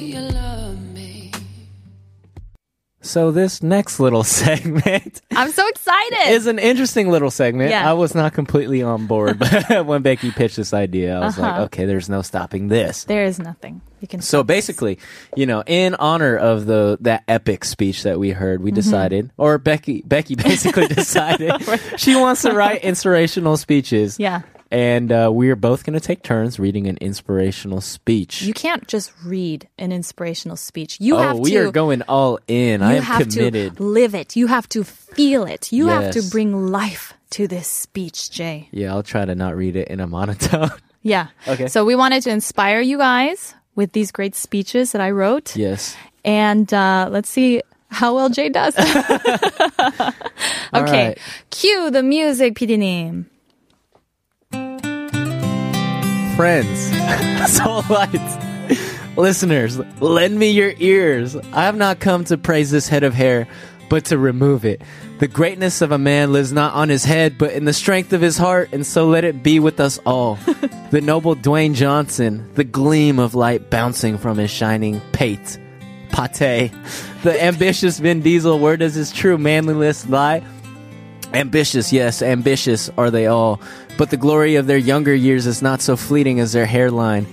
So 3.06 3.32
this 3.32 3.62
next 3.64 4.00
little 4.00 4.24
segment 4.40 5.22
I'm 5.32 5.52
so 5.52 5.68
excited. 5.68 6.32
is 6.32 6.48
an 6.48 6.60
interesting 6.60 7.10
little 7.10 7.32
segment. 7.32 7.70
Yeah. 7.70 7.90
I 7.90 7.94
was 7.94 8.16
not 8.16 8.34
completely 8.34 8.82
on 8.82 9.06
board, 9.08 9.40
but 9.40 9.86
when 9.86 10.02
Becky 10.02 10.32
pitched 10.32 10.56
this 10.58 10.74
idea, 10.74 11.16
I 11.18 11.26
was 11.26 11.38
like, 11.38 11.52
Uh-huh. 11.54 11.62
okay, 11.64 11.86
there's 11.86 12.10
no 12.10 12.22
stopping 12.22 12.68
this. 12.68 13.04
there 13.06 13.24
is 13.26 13.40
nothing. 13.40 13.82
You 14.02 14.08
can 14.08 14.22
So 14.22 14.40
stop 14.40 14.48
this. 14.48 14.56
basically, 14.56 15.00
you 15.36 15.46
know, 15.46 15.64
in 15.66 15.96
honor 15.96 16.36
of 16.36 16.66
the 16.66 16.98
that 17.02 17.24
epic 17.28 17.64
speech 17.66 18.04
that 18.04 18.20
we 18.20 18.32
heard, 18.32 18.62
we 18.62 18.72
decided, 18.72 19.32
or 19.38 19.58
Becky 19.58 20.02
Becky 20.06 20.36
basically 20.36 20.88
decided, 20.88 21.52
she 21.98 22.16
wants 22.16 22.42
to 22.44 22.52
write 22.54 22.84
inspirational 22.84 23.58
speeches. 23.58 24.18
Yeah. 24.20 24.42
And 24.76 25.10
uh, 25.10 25.32
we 25.34 25.50
are 25.52 25.56
both 25.56 25.86
going 25.86 25.94
to 25.94 26.02
take 26.02 26.22
turns 26.22 26.60
reading 26.60 26.88
an 26.88 26.98
inspirational 27.00 27.80
speech. 27.80 28.42
You 28.42 28.54
can't 28.54 28.86
just 28.90 29.14
read 29.24 29.70
an 29.78 29.94
inspirational 29.94 30.58
speech. 30.58 31.00
You 31.00 31.16
oh, 31.16 31.20
have 31.20 31.40
we 31.40 31.52
to 31.52 31.68
are 31.68 31.72
going 31.72 32.02
all 32.10 32.40
in. 32.50 32.82
I 32.82 32.96
am 32.96 33.04
have 33.04 33.30
committed. 33.30 33.78
to 33.78 33.84
live 33.84 34.14
it. 34.14 34.36
You 34.36 34.48
have 34.48 34.68
to 34.70 34.84
feel 34.84 35.46
it. 35.46 35.72
You 35.72 35.88
have 35.88 36.12
to 36.12 36.22
bring 36.24 36.72
life 36.74 37.14
to 37.30 37.48
this 37.48 37.70
speech, 37.70 38.30
Jay. 38.32 38.68
Yeah, 38.72 38.92
I'll 38.92 39.02
try 39.02 39.24
to 39.24 39.34
not 39.34 39.56
read 39.56 39.78
it 39.78 39.88
in 39.88 40.02
a 40.02 40.08
monotone. 40.08 40.72
Yeah. 41.06 41.28
Okay. 41.48 41.68
So 41.68 41.86
we 41.86 41.94
wanted 41.94 42.24
to 42.24 42.32
inspire 42.32 42.82
you 42.82 42.98
guys 42.98 43.54
with 43.76 43.92
these 43.92 44.12
great 44.12 44.34
speeches 44.34 44.92
that 44.94 45.02
I 45.02 45.12
wrote. 45.12 45.56
yes. 45.56 45.96
And 46.24 46.74
uh, 46.74 47.10
let's 47.12 47.30
see 47.30 47.62
how 47.90 48.16
well 48.16 48.30
Jay 48.30 48.50
does. 48.50 48.76
okay. 48.80 50.12
right. 50.74 51.18
Cue 51.52 51.92
the 51.92 52.02
music, 52.02 52.56
PD님. 52.56 53.26
Friends, 56.36 56.90
Seoulites, 57.48 59.18
listeners, 59.18 59.80
lend 60.02 60.38
me 60.38 60.50
your 60.50 60.74
ears. 60.80 61.38
I 61.38 61.64
have 61.64 61.78
not 61.78 62.02
come 62.02 62.26
to 62.26 62.38
praise 62.38 62.70
this 62.72 62.90
head 62.90 63.04
of 63.04 63.14
hair, 63.14 63.48
but 63.90 64.04
to 64.06 64.18
remove 64.18 64.66
it. 64.66 64.82
The 65.20 65.30
greatness 65.30 65.82
of 65.82 65.94
a 65.94 65.98
man 65.98 66.34
lives 66.34 66.52
not 66.52 66.74
on 66.74 66.90
his 66.90 67.06
head, 67.06 67.38
but 67.38 67.54
in 67.54 67.64
the 67.64 67.72
strength 67.72 68.12
of 68.12 68.20
his 68.20 68.38
heart, 68.38 68.68
and 68.74 68.86
so 68.86 69.08
let 69.08 69.24
it 69.24 69.44
be 69.44 69.62
with 69.62 69.80
us 69.80 69.98
all. 70.06 70.36
the 70.92 71.00
noble 71.02 71.38
Dwayne 71.38 71.74
Johnson, 71.74 72.52
the 72.56 72.66
gleam 72.66 73.18
of 73.18 73.34
light 73.34 73.70
bouncing 73.70 74.18
from 74.18 74.38
his 74.38 74.52
shining 74.52 75.00
pate. 75.14 75.58
Pate. 76.10 76.70
The 77.24 77.42
ambitious 77.42 78.00
Vin 78.00 78.20
Diesel, 78.22 78.60
where 78.60 78.76
does 78.76 78.94
his 78.94 79.14
true 79.14 79.38
manliness 79.38 80.06
lie? 80.10 80.44
Ambitious, 81.36 81.92
yes, 81.92 82.22
ambitious 82.22 82.90
are 82.98 83.12
they 83.12 83.28
all. 83.28 83.60
But 83.98 84.10
the 84.10 84.16
glory 84.18 84.56
of 84.56 84.68
their 84.68 84.78
younger 84.78 85.14
years 85.14 85.46
is 85.46 85.62
not 85.62 85.82
so 85.82 85.98
fleeting 85.98 86.40
as 86.40 86.54
their 86.54 86.66
hairline. 86.66 87.28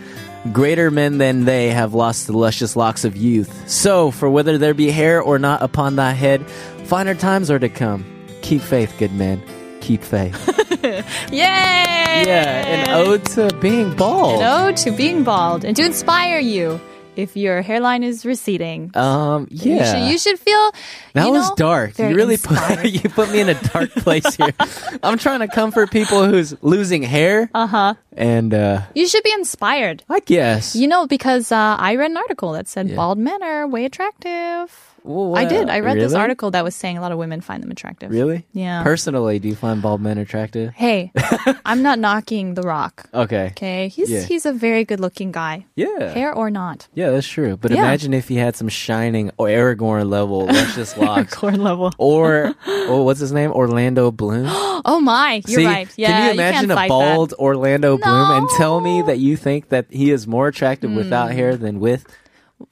Greater 0.53 0.91
men 0.91 1.19
than 1.19 1.45
they 1.45 1.71
have 1.71 1.95
lost 1.95 2.27
the 2.27 2.37
luscious 2.37 2.75
locks 2.75 3.05
of 3.05 3.17
youth. 3.17 3.71
So, 3.71 4.11
for 4.11 4.29
whether 4.29 4.59
there 4.59 4.75
be 4.75 4.91
hair 4.91 5.23
or 5.23 5.39
not 5.39 5.63
upon 5.63 5.95
thy 5.95 6.13
head, 6.13 6.45
finer 6.85 7.15
times 7.15 7.49
are 7.49 7.61
to 7.61 7.69
come. 7.69 8.05
Keep 8.43 8.63
faith, 8.63 8.93
good 8.99 9.13
man. 9.13 9.41
Keep 9.81 10.03
faith. 10.03 10.83
Yay! 10.83 11.05
yeah, 11.31 12.67
an 12.67 12.91
ode 12.91 13.25
to 13.27 13.57
being 13.61 13.95
bald. 13.95 14.43
An 14.43 14.71
ode 14.71 14.77
to 14.79 14.91
being 14.91 15.23
bald 15.23 15.65
and 15.65 15.77
to 15.77 15.85
inspire 15.85 16.41
you 16.41 16.81
if 17.17 17.37
your 17.37 17.63
hairline 17.63 18.03
is 18.03 18.25
receding. 18.25 18.91
Um, 18.97 19.47
You 19.51 19.77
yeah. 19.77 19.85
should, 19.93 20.11
you 20.13 20.19
should 20.19 20.39
feel. 20.39 20.73
That 21.15 21.27
you 21.27 21.33
was 21.33 21.49
know, 21.51 21.55
dark. 21.57 21.99
You 21.99 22.15
really 22.15 22.37
put 22.37 22.59
you 22.89 23.09
put 23.11 23.31
me 23.31 23.41
in 23.41 23.49
a 23.49 23.55
dark 23.55 23.91
place 24.05 24.35
here. 24.35 24.55
I'm 25.03 25.19
trying 25.19 25.41
to 25.41 25.49
comfort 25.49 25.91
people 25.91 26.25
who's 26.27 26.55
losing 26.63 27.03
hair. 27.03 27.51
Uh 27.55 27.67
huh. 27.67 27.95
And 28.17 28.55
uh 28.55 28.83
You 28.95 29.07
should 29.07 29.23
be 29.25 29.33
inspired. 29.33 30.05
I 30.09 30.21
guess. 30.21 30.75
You 30.77 30.89
know, 30.89 31.07
because 31.07 31.53
uh, 31.53 31.77
I 31.79 31.97
read 31.97 32.11
an 32.11 32.17
article 32.17 32.53
that 32.53 32.69
said 32.69 32.89
Yeah. 32.89 32.97
bald 32.97 33.19
men 33.19 33.43
are 33.43 33.67
way 33.67 33.85
attractive. 33.85 34.92
Well, 35.05 35.37
I 35.37 35.45
did. 35.45 35.69
I 35.69 35.81
read 35.81 35.99
this 35.99 36.15
article 36.15 36.51
that 36.53 36.63
was 36.65 36.75
saying 36.77 36.97
a 36.97 37.01
lot 37.01 37.11
of 37.13 37.19
women 37.19 37.41
find 37.41 37.63
them 37.63 37.71
attractive. 37.71 38.11
Really? 38.11 38.47
Yeah. 38.53 38.83
Personally, 38.85 39.39
do 39.39 39.49
you 39.49 39.57
find 39.57 39.83
bald 39.83 40.01
men 40.01 40.17
attractive? 40.19 40.73
Hey, 40.75 41.11
I'm 41.65 41.83
not 41.83 41.99
knocking 41.99 42.55
The 42.55 42.63
Rock. 42.63 43.09
Okay. 43.13 43.47
Okay, 43.57 43.89
he's 43.89 44.11
Yeah. 44.11 44.23
he's 44.23 44.47
a 44.47 44.53
very 44.53 44.85
good 44.85 45.01
looking 45.01 45.33
guy, 45.33 45.67
Yeah. 45.75 46.13
hair 46.13 46.33
or 46.33 46.51
not. 46.51 46.87
Yeah, 46.95 47.11
that's 47.11 47.27
true. 47.27 47.57
But 47.57 47.73
Yeah. 47.73 47.79
imagine 47.79 48.15
if 48.15 48.29
he 48.29 48.37
had 48.37 48.55
some 48.57 48.69
shining 48.69 49.31
or 49.39 49.49
Aragorn 49.49 50.09
level 50.09 50.47
luscious 50.47 50.97
locks. 50.97 51.35
Corn 51.35 51.63
level. 51.63 51.93
Or, 51.99 52.55
oh, 52.67 53.03
what's 53.03 53.21
his 53.21 53.33
name? 53.33 53.51
Orlando 53.53 54.11
Bloom. 54.11 54.47
Oh 54.85 54.99
my, 55.01 55.35
you're 55.47 55.61
See, 55.61 55.65
right. 55.67 55.89
Yeah, 55.97 56.09
can 56.09 56.25
you 56.27 56.33
imagine 56.33 56.69
can't 56.71 56.87
a 56.87 56.89
bald 56.89 57.35
Orlando 57.39 57.97
Bloom 57.99 58.31
and 58.33 58.49
tell 58.57 58.81
me 58.81 59.01
that 59.03 59.19
you 59.21 59.37
think 59.37 59.69
that 59.69 59.87
he 59.91 60.11
is 60.11 60.27
more 60.27 60.49
attractive 60.49 60.91
without 60.91 61.31
Hmm. 61.31 61.37
hair 61.37 61.57
than 61.57 61.79
with? 61.79 62.05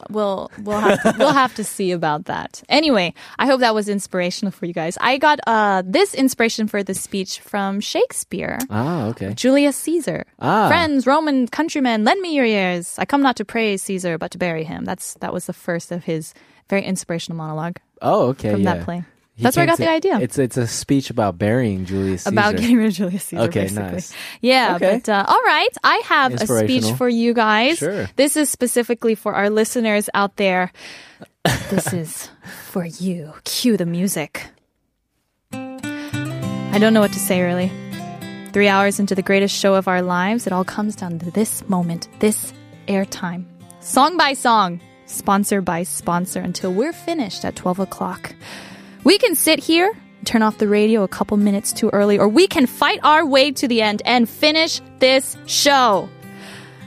We'll 0.09 0.51
we'll 0.63 0.79
have 0.79 1.01
to, 1.03 1.15
we'll 1.19 1.33
have 1.33 1.55
to 1.55 1.63
see 1.63 1.91
about 1.91 2.25
that. 2.25 2.63
Anyway, 2.69 3.13
I 3.39 3.45
hope 3.45 3.59
that 3.61 3.73
was 3.75 3.87
inspirational 3.89 4.51
for 4.51 4.65
you 4.65 4.73
guys. 4.73 4.97
I 5.01 5.17
got 5.17 5.39
uh 5.47 5.83
this 5.85 6.13
inspiration 6.13 6.67
for 6.67 6.83
the 6.83 6.93
speech 6.93 7.39
from 7.39 7.79
Shakespeare. 7.79 8.59
Ah, 8.69 9.05
okay. 9.07 9.33
Julius 9.33 9.75
Caesar. 9.77 10.25
Ah. 10.39 10.67
Friends, 10.67 11.05
Roman 11.07 11.47
countrymen, 11.47 12.03
lend 12.03 12.21
me 12.21 12.35
your 12.35 12.45
ears. 12.45 12.95
I 12.97 13.05
come 13.05 13.21
not 13.21 13.35
to 13.37 13.45
praise 13.45 13.81
Caesar, 13.83 14.17
but 14.17 14.31
to 14.31 14.37
bury 14.37 14.63
him. 14.63 14.85
That's 14.85 15.15
that 15.15 15.33
was 15.33 15.45
the 15.45 15.53
first 15.53 15.91
of 15.91 16.03
his 16.03 16.33
very 16.69 16.83
inspirational 16.83 17.37
monologue 17.37 17.77
Oh, 18.01 18.29
okay. 18.29 18.51
from 18.51 18.61
yeah. 18.61 18.75
that 18.75 18.85
play. 18.85 19.03
That's 19.41 19.57
where 19.57 19.63
I 19.63 19.67
got 19.67 19.77
the 19.77 19.89
idea. 19.89 20.19
It's 20.19 20.37
it's 20.37 20.57
a 20.57 20.67
speech 20.67 21.09
about 21.09 21.37
burying 21.37 21.85
Julius 21.85 22.23
Caesar. 22.23 22.33
about 22.33 22.55
getting 22.57 22.77
rid 22.77 22.87
of 22.87 22.93
Julius 22.93 23.23
Caesar. 23.25 23.43
Okay, 23.43 23.61
basically. 23.63 23.83
nice. 23.91 24.13
Yeah, 24.41 24.75
Okay. 24.75 25.01
but 25.03 25.09
uh, 25.09 25.25
all 25.27 25.41
right, 25.45 25.69
I 25.83 26.01
have 26.05 26.33
a 26.35 26.47
speech 26.47 26.91
for 26.97 27.09
you 27.09 27.33
guys. 27.33 27.77
Sure. 27.79 28.07
This 28.15 28.37
is 28.37 28.49
specifically 28.49 29.15
for 29.15 29.33
our 29.33 29.49
listeners 29.49 30.09
out 30.13 30.35
there. 30.37 30.71
this 31.69 31.91
is 31.93 32.29
for 32.69 32.85
you. 32.85 33.33
Cue 33.45 33.77
the 33.77 33.85
music. 33.85 34.45
I 35.53 36.77
don't 36.79 36.93
know 36.93 37.01
what 37.01 37.13
to 37.13 37.19
say 37.19 37.41
really. 37.41 37.71
Three 38.53 38.67
hours 38.67 38.99
into 38.99 39.15
the 39.15 39.21
greatest 39.21 39.55
show 39.57 39.75
of 39.75 39.87
our 39.87 40.01
lives, 40.01 40.45
it 40.45 40.53
all 40.53 40.63
comes 40.65 40.95
down 40.95 41.19
to 41.19 41.31
this 41.31 41.67
moment, 41.69 42.07
this 42.19 42.53
airtime. 42.87 43.45
Song 43.79 44.17
by 44.17 44.33
song, 44.33 44.81
sponsor 45.05 45.61
by 45.61 45.83
sponsor, 45.83 46.41
until 46.41 46.73
we're 46.73 46.91
finished 46.93 47.45
at 47.45 47.55
12 47.55 47.79
o'clock. 47.79 48.35
We 49.03 49.17
can 49.17 49.33
sit 49.33 49.57
here, 49.57 49.91
turn 50.25 50.43
off 50.43 50.59
the 50.59 50.67
radio 50.67 51.01
a 51.01 51.07
couple 51.07 51.35
minutes 51.35 51.73
too 51.73 51.89
early, 51.89 52.19
or 52.19 52.27
we 52.27 52.45
can 52.45 52.67
fight 52.67 52.99
our 53.01 53.25
way 53.25 53.51
to 53.53 53.67
the 53.67 53.81
end 53.81 54.03
and 54.05 54.29
finish 54.29 54.79
this 54.99 55.35
show. 55.47 56.07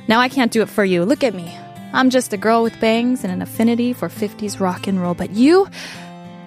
Now 0.07 0.21
I 0.21 0.29
can't 0.29 0.53
do 0.53 0.63
it 0.63 0.69
for 0.69 0.85
you. 0.85 1.05
Look 1.05 1.25
at 1.25 1.35
me. 1.35 1.53
I'm 1.93 2.11
just 2.11 2.33
a 2.33 2.37
girl 2.37 2.63
with 2.63 2.79
bangs 2.81 3.25
and 3.25 3.33
an 3.33 3.43
affinity 3.43 3.93
for 3.93 4.09
50s 4.09 4.61
rock 4.61 4.87
and 4.87 5.03
roll, 5.03 5.15
but 5.15 5.31
you, 5.31 5.69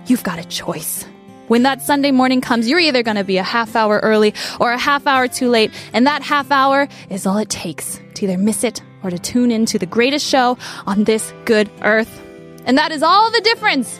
you've 0.05 0.23
got 0.23 0.39
a 0.39 0.45
choice. 0.45 1.05
When 1.49 1.63
that 1.63 1.81
Sunday 1.81 2.11
morning 2.11 2.39
comes, 2.39 2.69
you're 2.69 2.79
either 2.79 3.03
going 3.03 3.17
to 3.17 3.25
be 3.25 3.37
a 3.37 3.43
half 3.43 3.75
hour 3.75 3.99
early 3.99 4.33
or 4.61 4.71
a 4.71 4.77
half 4.77 5.05
hour 5.05 5.27
too 5.27 5.49
late, 5.49 5.71
and 5.91 6.07
that 6.07 6.21
half 6.21 6.49
hour 6.49 6.87
is 7.09 7.25
all 7.25 7.37
it 7.39 7.49
takes 7.49 7.99
to 8.15 8.25
either 8.25 8.37
miss 8.37 8.63
it 8.63 8.81
or 9.03 9.09
to 9.09 9.19
tune 9.19 9.51
in 9.51 9.65
to 9.65 9.79
the 9.79 9.85
greatest 9.85 10.25
show 10.25 10.57
on 10.85 11.03
this 11.03 11.33
good 11.43 11.69
earth. 11.81 12.21
And 12.65 12.77
that 12.77 12.93
is 12.93 13.03
all 13.03 13.31
the 13.31 13.41
difference. 13.41 13.99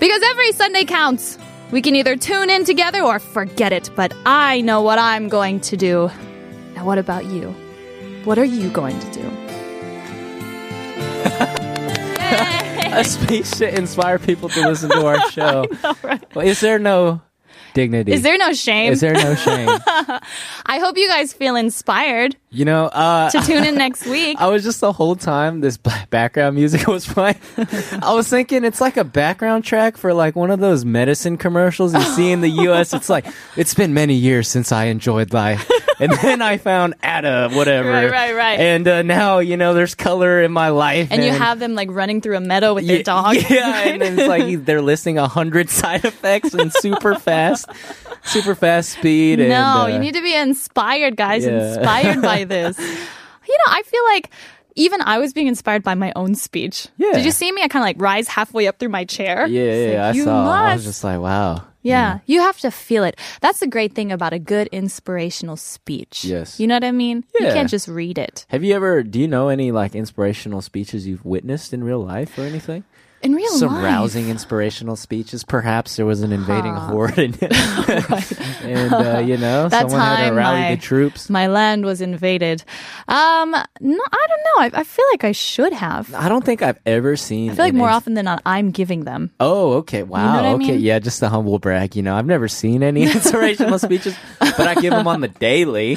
Because 0.00 0.22
every 0.22 0.52
Sunday 0.52 0.84
counts. 0.84 1.38
We 1.70 1.82
can 1.82 1.94
either 1.94 2.16
tune 2.16 2.50
in 2.50 2.64
together 2.64 3.00
or 3.00 3.20
forget 3.20 3.72
it, 3.72 3.90
but 3.94 4.12
I 4.26 4.60
know 4.60 4.82
what 4.82 4.98
I'm 4.98 5.28
going 5.28 5.60
to 5.60 5.76
do. 5.76 6.10
Now, 6.74 6.84
what 6.84 6.98
about 6.98 7.26
you? 7.26 7.54
What 8.24 8.38
are 8.38 8.44
you 8.44 8.70
going 8.70 8.98
to 8.98 9.10
do? 9.12 9.20
a 12.92 13.04
speech 13.04 13.50
to 13.52 13.72
inspire 13.72 14.18
people 14.18 14.48
to 14.48 14.66
listen 14.66 14.90
to 14.90 15.06
our 15.06 15.30
show. 15.30 15.66
Well, 16.34 16.46
is 16.46 16.60
there 16.60 16.80
no 16.80 17.20
dignity? 17.74 18.12
Is 18.12 18.22
there 18.22 18.38
no 18.38 18.52
shame? 18.52 18.92
Is 18.92 19.00
there 19.00 19.14
no 19.14 19.34
shame? 19.34 19.68
I 20.66 20.78
hope 20.78 20.96
you 20.96 21.08
guys 21.08 21.32
feel 21.32 21.56
inspired 21.56 22.36
You 22.50 22.64
know, 22.64 22.86
uh, 22.86 23.30
to 23.30 23.40
tune 23.40 23.64
in 23.64 23.74
next 23.86 24.06
week. 24.06 24.38
I 24.40 24.48
was 24.48 24.62
just 24.62 24.80
the 24.80 24.92
whole 24.92 25.16
time 25.16 25.60
this 25.60 25.76
background 25.76 26.56
music 26.56 26.86
was 26.86 27.06
playing. 27.06 27.36
I 28.02 28.12
was 28.14 28.28
thinking 28.28 28.64
it's 28.64 28.80
like 28.80 28.96
a 28.96 29.04
background 29.04 29.64
track 29.64 29.96
for 29.96 30.12
like 30.14 30.36
one 30.36 30.50
of 30.50 30.60
those 30.60 30.84
medicine 30.84 31.36
commercials 31.36 31.94
you 31.94 32.02
see 32.02 32.30
in 32.30 32.40
the 32.40 32.50
U.S. 32.50 32.92
It's 32.92 33.08
like 33.08 33.26
it's 33.56 33.74
been 33.74 33.94
many 33.94 34.14
years 34.14 34.48
since 34.48 34.72
I 34.72 34.84
enjoyed 34.86 35.32
life, 35.32 35.68
and 36.00 36.12
then 36.12 36.42
I 36.42 36.56
found 36.58 36.94
Ada, 37.02 37.50
whatever. 37.52 37.88
Right, 37.90 38.10
right, 38.10 38.34
right. 38.34 38.58
And 38.60 38.88
uh, 38.88 39.02
now 39.02 39.38
you 39.38 39.56
know 39.56 39.74
there's 39.74 39.94
color 39.94 40.42
in 40.42 40.52
my 40.52 40.70
life, 40.70 41.08
and 41.10 41.22
you 41.22 41.30
have 41.32 41.58
them 41.58 41.74
like 41.74 41.88
running 41.90 42.20
through 42.20 42.36
a 42.36 42.40
meadow 42.40 42.74
with 42.74 42.86
their 42.86 43.02
dog. 43.02 43.36
Yeah, 43.50 43.80
and 43.82 44.00
then 44.00 44.18
it's 44.18 44.28
like 44.28 44.64
they're 44.64 44.82
listing 44.82 45.18
a 45.18 45.28
hundred 45.28 45.70
side 45.70 46.04
effects 46.04 46.54
and 46.54 46.72
super 46.72 47.14
fast, 47.16 47.66
super 48.22 48.54
fast 48.54 48.90
speed. 48.90 49.38
no, 49.38 49.44
and, 49.44 49.54
uh, 49.54 49.86
you 49.92 49.98
need 49.98 50.14
to 50.14 50.22
be 50.22 50.34
inspired, 50.34 51.16
guys. 51.16 51.44
yeah. 51.44 51.74
Inspired 51.74 52.22
by 52.22 52.44
this. 52.54 52.78
You 52.78 53.56
know, 53.56 53.72
I 53.72 53.82
feel 53.82 54.04
like 54.06 54.30
even 54.76 55.00
I 55.02 55.18
was 55.18 55.32
being 55.32 55.48
inspired 55.48 55.82
by 55.82 55.94
my 55.94 56.12
own 56.14 56.34
speech. 56.34 56.86
Yeah. 56.96 57.12
Did 57.12 57.24
you 57.24 57.32
see 57.32 57.50
me? 57.50 57.62
I 57.62 57.68
kind 57.68 57.82
of 57.82 57.86
like 57.86 58.00
rise 58.00 58.28
halfway 58.28 58.68
up 58.68 58.78
through 58.78 58.90
my 58.90 59.04
chair. 59.04 59.46
Yeah, 59.46 59.62
yeah, 59.62 59.88
like, 59.88 59.98
I 59.98 60.10
you 60.16 60.24
saw. 60.24 60.50
I 60.50 60.74
was 60.74 60.84
just 60.84 61.02
like, 61.04 61.20
wow. 61.20 61.64
Yeah, 61.82 62.14
mm. 62.14 62.22
you 62.26 62.40
have 62.40 62.58
to 62.58 62.70
feel 62.70 63.04
it. 63.04 63.18
That's 63.40 63.60
the 63.60 63.66
great 63.66 63.94
thing 63.94 64.12
about 64.12 64.32
a 64.32 64.38
good 64.38 64.68
inspirational 64.68 65.56
speech. 65.56 66.24
Yes. 66.24 66.60
You 66.60 66.66
know 66.66 66.76
what 66.76 66.84
I 66.84 66.92
mean? 66.92 67.24
You 67.38 67.46
can't 67.46 67.70
just 67.70 67.88
read 67.88 68.18
it. 68.18 68.44
Have 68.48 68.62
you 68.62 68.74
ever? 68.74 69.02
Do 69.02 69.18
you 69.18 69.28
know 69.28 69.48
any 69.48 69.72
like 69.72 69.94
inspirational 69.94 70.60
speeches 70.60 71.06
you've 71.06 71.24
witnessed 71.24 71.72
in 71.72 71.82
real 71.84 72.04
life 72.04 72.38
or 72.38 72.42
anything? 72.42 72.84
In 73.22 73.34
real 73.34 73.50
Some 73.50 73.74
life. 73.74 73.84
rousing 73.84 74.30
inspirational 74.30 74.96
speeches. 74.96 75.44
Perhaps 75.44 75.96
there 75.96 76.06
was 76.06 76.22
an 76.22 76.32
invading 76.32 76.74
horde, 76.74 77.18
and, 77.18 77.36
and 77.42 78.92
uh, 78.94 79.18
you 79.24 79.36
know, 79.36 79.68
someone 79.68 80.00
had 80.00 80.28
to 80.30 80.34
rally 80.34 80.60
my- 80.60 80.74
the 80.74 80.80
troops. 80.80 81.28
My 81.28 81.46
land 81.46 81.84
was 81.84 82.00
invaded. 82.00 82.64
Um, 83.08 83.50
no, 83.50 83.58
I 84.12 84.26
don't 84.28 84.72
know. 84.72 84.78
I, 84.78 84.80
I 84.80 84.84
feel 84.84 85.04
like 85.12 85.24
I 85.24 85.32
should 85.32 85.72
have. 85.74 86.14
I 86.14 86.28
don't 86.30 86.44
think 86.44 86.62
I've 86.62 86.78
ever 86.86 87.14
seen. 87.16 87.50
I 87.50 87.54
feel 87.56 87.64
like 87.66 87.74
more 87.74 87.88
ins- 87.88 87.96
often 87.96 88.14
than 88.14 88.24
not, 88.24 88.40
I'm 88.46 88.70
giving 88.70 89.04
them. 89.04 89.30
Oh, 89.38 89.72
okay. 89.74 90.02
Wow. 90.02 90.36
what 90.36 90.44
I 90.46 90.52
okay. 90.54 90.66
mean? 90.72 90.80
Yeah, 90.80 90.98
just 90.98 91.20
a 91.22 91.28
humble 91.28 91.58
brag. 91.58 91.96
You 91.96 92.02
know, 92.02 92.16
I've 92.16 92.26
never 92.26 92.48
seen 92.48 92.82
any 92.82 93.02
inspirational 93.12 93.78
speeches, 93.78 94.16
but 94.38 94.60
I 94.60 94.76
give 94.76 94.92
them 94.92 95.06
on 95.06 95.20
the 95.20 95.28
daily. 95.28 95.96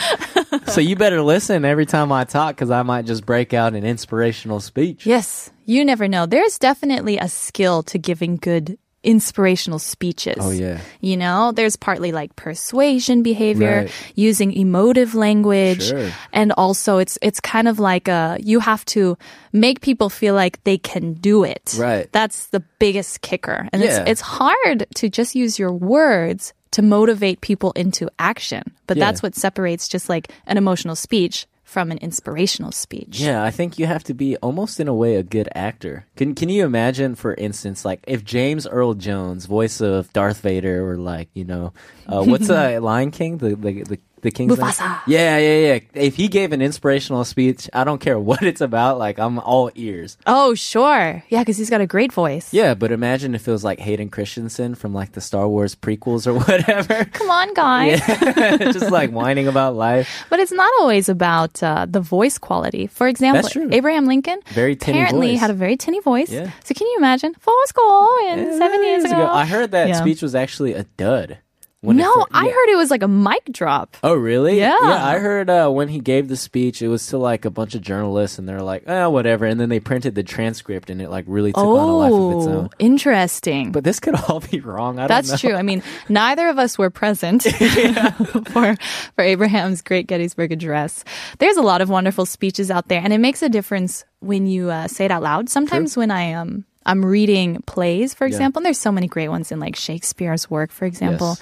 So 0.68 0.82
you 0.82 0.96
better 0.96 1.22
listen 1.22 1.64
every 1.66 1.86
time 1.86 2.12
I 2.12 2.26
talk 2.26 2.56
because 2.56 2.70
I 2.72 2.84
might 2.84 3.06
just 3.06 3.26
break 3.26 3.54
out 3.54 3.76
an 3.76 3.84
inspirational 3.86 4.60
speech. 4.60 5.06
Yes, 5.06 5.52
you 5.66 5.86
never 5.86 6.08
know. 6.08 6.26
There's 6.26 6.58
definitely 6.60 7.18
a 7.18 7.28
skill 7.30 7.84
to 7.84 7.98
giving 7.98 8.38
good 8.38 8.78
inspirational 9.04 9.80
speeches. 9.80 10.38
Oh, 10.40 10.52
yeah. 10.52 10.80
You 11.02 11.18
know, 11.18 11.52
there's 11.52 11.76
partly 11.76 12.14
like 12.14 12.36
persuasion 12.38 13.22
behavior, 13.22 13.82
Right. 13.84 13.92
using 14.16 14.54
emotive 14.54 15.14
language, 15.14 15.88
Sure. 15.90 16.10
and 16.32 16.54
also 16.54 17.00
it's 17.00 17.18
it's 17.22 17.42
kind 17.42 17.68
of 17.68 17.80
like 17.80 18.08
a 18.08 18.38
you 18.40 18.62
have 18.62 18.86
to 18.96 19.18
make 19.52 19.82
people 19.82 20.10
feel 20.10 20.36
like 20.36 20.64
they 20.64 20.78
can 20.78 21.14
do 21.16 21.44
it. 21.44 21.76
Right. 21.78 22.08
That's 22.14 22.48
the 22.48 22.62
biggest 22.80 23.20
kicker. 23.22 23.68
And 23.74 23.84
Yeah. 23.84 23.90
it's 24.08 24.10
it's 24.12 24.22
hard 24.22 24.86
to 24.96 25.10
just 25.10 25.36
use 25.36 25.60
your 25.60 25.74
words 25.74 26.54
to 26.72 26.82
motivate 26.82 27.42
people 27.42 27.74
into 27.76 28.10
action. 28.20 28.64
But 28.88 28.96
Yeah. 28.98 29.06
that's 29.06 29.22
what 29.22 29.36
separates 29.36 29.90
just 29.90 30.08
like 30.08 30.32
an 30.48 30.58
emotional 30.58 30.96
speech 30.96 31.46
from 31.74 31.90
an 31.90 31.98
inspirational 31.98 32.72
speech. 32.72 33.20
Yeah, 33.20 33.44
I 33.44 33.50
think 33.50 33.80
you 33.80 33.88
have 33.88 34.04
to 34.04 34.14
be 34.14 34.38
almost 34.38 34.80
in 34.80 34.88
a 34.88 34.94
way 34.94 35.16
a 35.16 35.24
good 35.24 35.50
actor. 35.56 36.06
Can 36.16 36.36
Can 36.36 36.48
you 36.50 36.64
imagine, 36.66 37.16
for 37.16 37.34
instance, 37.34 37.84
like 37.84 38.04
if 38.08 38.24
James 38.24 38.68
Earl 38.68 38.94
Jones, 38.94 39.48
voice 39.48 39.82
of 39.82 40.14
Darth 40.14 40.42
Vader, 40.42 40.88
or 40.88 40.98
like 40.98 41.30
you 41.34 41.46
know, 41.46 41.74
uh, 42.08 42.24
what's 42.24 42.50
uh, 42.52 42.80
Lion 42.80 43.10
King, 43.10 43.40
the 43.40 43.56
the 43.56 43.82
the, 43.82 44.00
the 44.24 44.32
king's? 44.32 44.58
Mufasa. 44.58 45.00
Yeah, 45.08 45.38
yeah, 45.38 45.58
yeah. 45.74 45.80
If 45.94 46.16
he 46.16 46.28
gave 46.28 46.52
an 46.52 46.62
inspirational 46.62 47.24
speech, 47.26 47.70
I 47.74 47.84
don't 47.84 48.00
care 48.00 48.18
what 48.18 48.42
it's 48.52 48.62
about. 48.62 48.98
Like 48.98 49.20
I'm 49.20 49.38
all 49.40 49.70
ears. 49.76 50.18
Oh, 50.26 50.56
sure. 50.56 51.24
Yeah, 51.30 51.40
because 51.42 51.58
he's 51.58 51.70
got 51.70 51.82
a 51.82 51.88
great 51.88 52.12
voice. 52.12 52.54
Yeah, 52.54 52.74
but 52.74 52.92
imagine 52.92 53.36
if 53.36 53.48
it 53.48 53.52
was 53.52 53.64
like 53.64 53.80
Hayden 53.80 54.10
Christensen 54.10 54.76
from 54.76 54.94
like 54.94 55.12
the 55.14 55.22
Star 55.22 55.48
Wars 55.48 55.76
prequels 55.76 56.26
or 56.28 56.34
whatever. 56.40 57.06
Come 57.06 57.30
on, 57.30 57.54
guys. 57.54 58.02
Just 58.74 58.90
like 58.92 59.12
whining 59.12 59.48
about 59.48 59.76
life. 59.76 60.26
But 60.30 60.40
it's 60.40 60.52
not 60.52 60.72
always 60.80 61.10
about 61.10 61.62
uh, 61.62 61.86
the 61.90 62.02
voice 62.02 62.38
quality. 62.38 62.88
For 62.88 63.08
example, 63.08 63.50
Abraham 63.72 64.06
Lincoln 64.08 64.40
Very 64.48 64.74
apparently 64.74 65.32
voice. 65.32 65.40
had 65.40 65.50
a 65.52 65.54
very 65.54 65.78
tinny 65.78 66.00
voice. 66.02 66.32
Yeah. 66.32 66.50
So 66.64 66.74
can 66.74 66.88
you 66.88 66.96
imagine? 66.98 67.34
Four 67.40 67.56
score 67.68 68.10
in 68.30 68.40
Yeah, 68.40 68.58
seven 68.58 68.84
years 68.84 69.04
ago. 69.04 69.28
I 69.28 69.46
heard 69.46 69.72
that 69.72 69.90
Yeah. 69.90 70.00
speech 70.00 70.22
was 70.22 70.34
actually 70.36 70.74
a 70.74 70.84
dud. 70.98 71.38
When 71.84 71.98
No, 71.98 72.12
fir- 72.14 72.26
I 72.32 72.46
yeah. 72.46 72.52
heard 72.52 72.70
it 72.70 72.78
was 72.78 72.90
like 72.90 73.04
a 73.04 73.08
mic 73.08 73.44
drop. 73.52 73.98
Oh, 74.04 74.14
really? 74.16 74.58
Yeah. 74.58 74.78
Yeah, 74.82 75.06
I 75.06 75.20
heard 75.20 75.50
uh, 75.50 75.70
when 75.70 75.90
he 75.90 76.00
gave 76.00 76.30
the 76.30 76.38
speech, 76.38 76.82
it 76.82 76.88
was 76.88 77.06
to 77.08 77.18
like 77.18 77.44
a 77.46 77.50
bunch 77.52 77.76
of 77.76 77.82
journalists, 77.82 78.40
and 78.40 78.48
they're 78.48 78.62
like, 78.62 78.84
"Oh, 78.88 79.10
whatever," 79.10 79.46
and 79.46 79.60
then 79.60 79.70
they 79.70 79.80
printed 79.80 80.16
the 80.16 80.24
transcript, 80.24 80.90
and 80.90 81.02
it 81.02 81.10
like 81.10 81.26
really 81.28 81.52
took 81.52 81.64
on 81.64 81.90
a 81.90 81.98
life 81.98 82.14
of 82.14 82.38
its 82.38 82.48
Oh, 82.48 82.52
own. 82.60 82.70
interesting. 82.80 83.72
But 83.72 83.84
this 83.84 84.00
could 84.00 84.16
all 84.30 84.40
be 84.40 84.60
wrong. 84.62 84.98
I 84.98 85.08
don't 85.08 85.10
know. 85.10 85.22
That's 85.30 85.42
true. 85.42 85.56
I 85.56 85.62
mean, 85.62 85.84
neither 86.10 86.48
of 86.48 86.58
us 86.58 86.78
were 86.78 86.90
present 86.90 87.44
for 88.52 88.76
for 89.16 89.22
Abraham's 89.22 89.82
great 89.82 90.08
Gettysburg 90.08 90.52
Address. 90.52 91.04
There's 91.40 91.58
a 91.58 91.62
lot 91.62 91.82
of 91.82 91.90
wonderful 91.90 92.26
speeches 92.26 92.72
out 92.72 92.88
there, 92.88 93.02
and 93.04 93.12
it 93.14 93.20
makes 93.20 93.42
a 93.42 93.50
difference 93.50 94.06
when 94.20 94.48
you 94.48 94.70
uh, 94.72 94.88
say 94.88 95.06
it 95.06 95.12
out 95.12 95.22
loud. 95.24 95.50
Sometimes 95.50 95.98
when 95.98 96.12
I 96.12 96.34
um 96.34 96.66
I'm 96.86 97.06
reading 97.06 97.62
plays, 97.66 98.14
for 98.14 98.26
example, 98.26 98.60
and 98.60 98.66
there's 98.66 98.80
so 98.80 98.92
many 98.92 99.08
great 99.08 99.30
ones 99.30 99.52
in 99.52 99.60
like 99.60 99.76
Shakespeare's 99.76 100.50
work, 100.50 100.72
for 100.72 100.86
example. 100.86 101.30
Yes. 101.30 101.42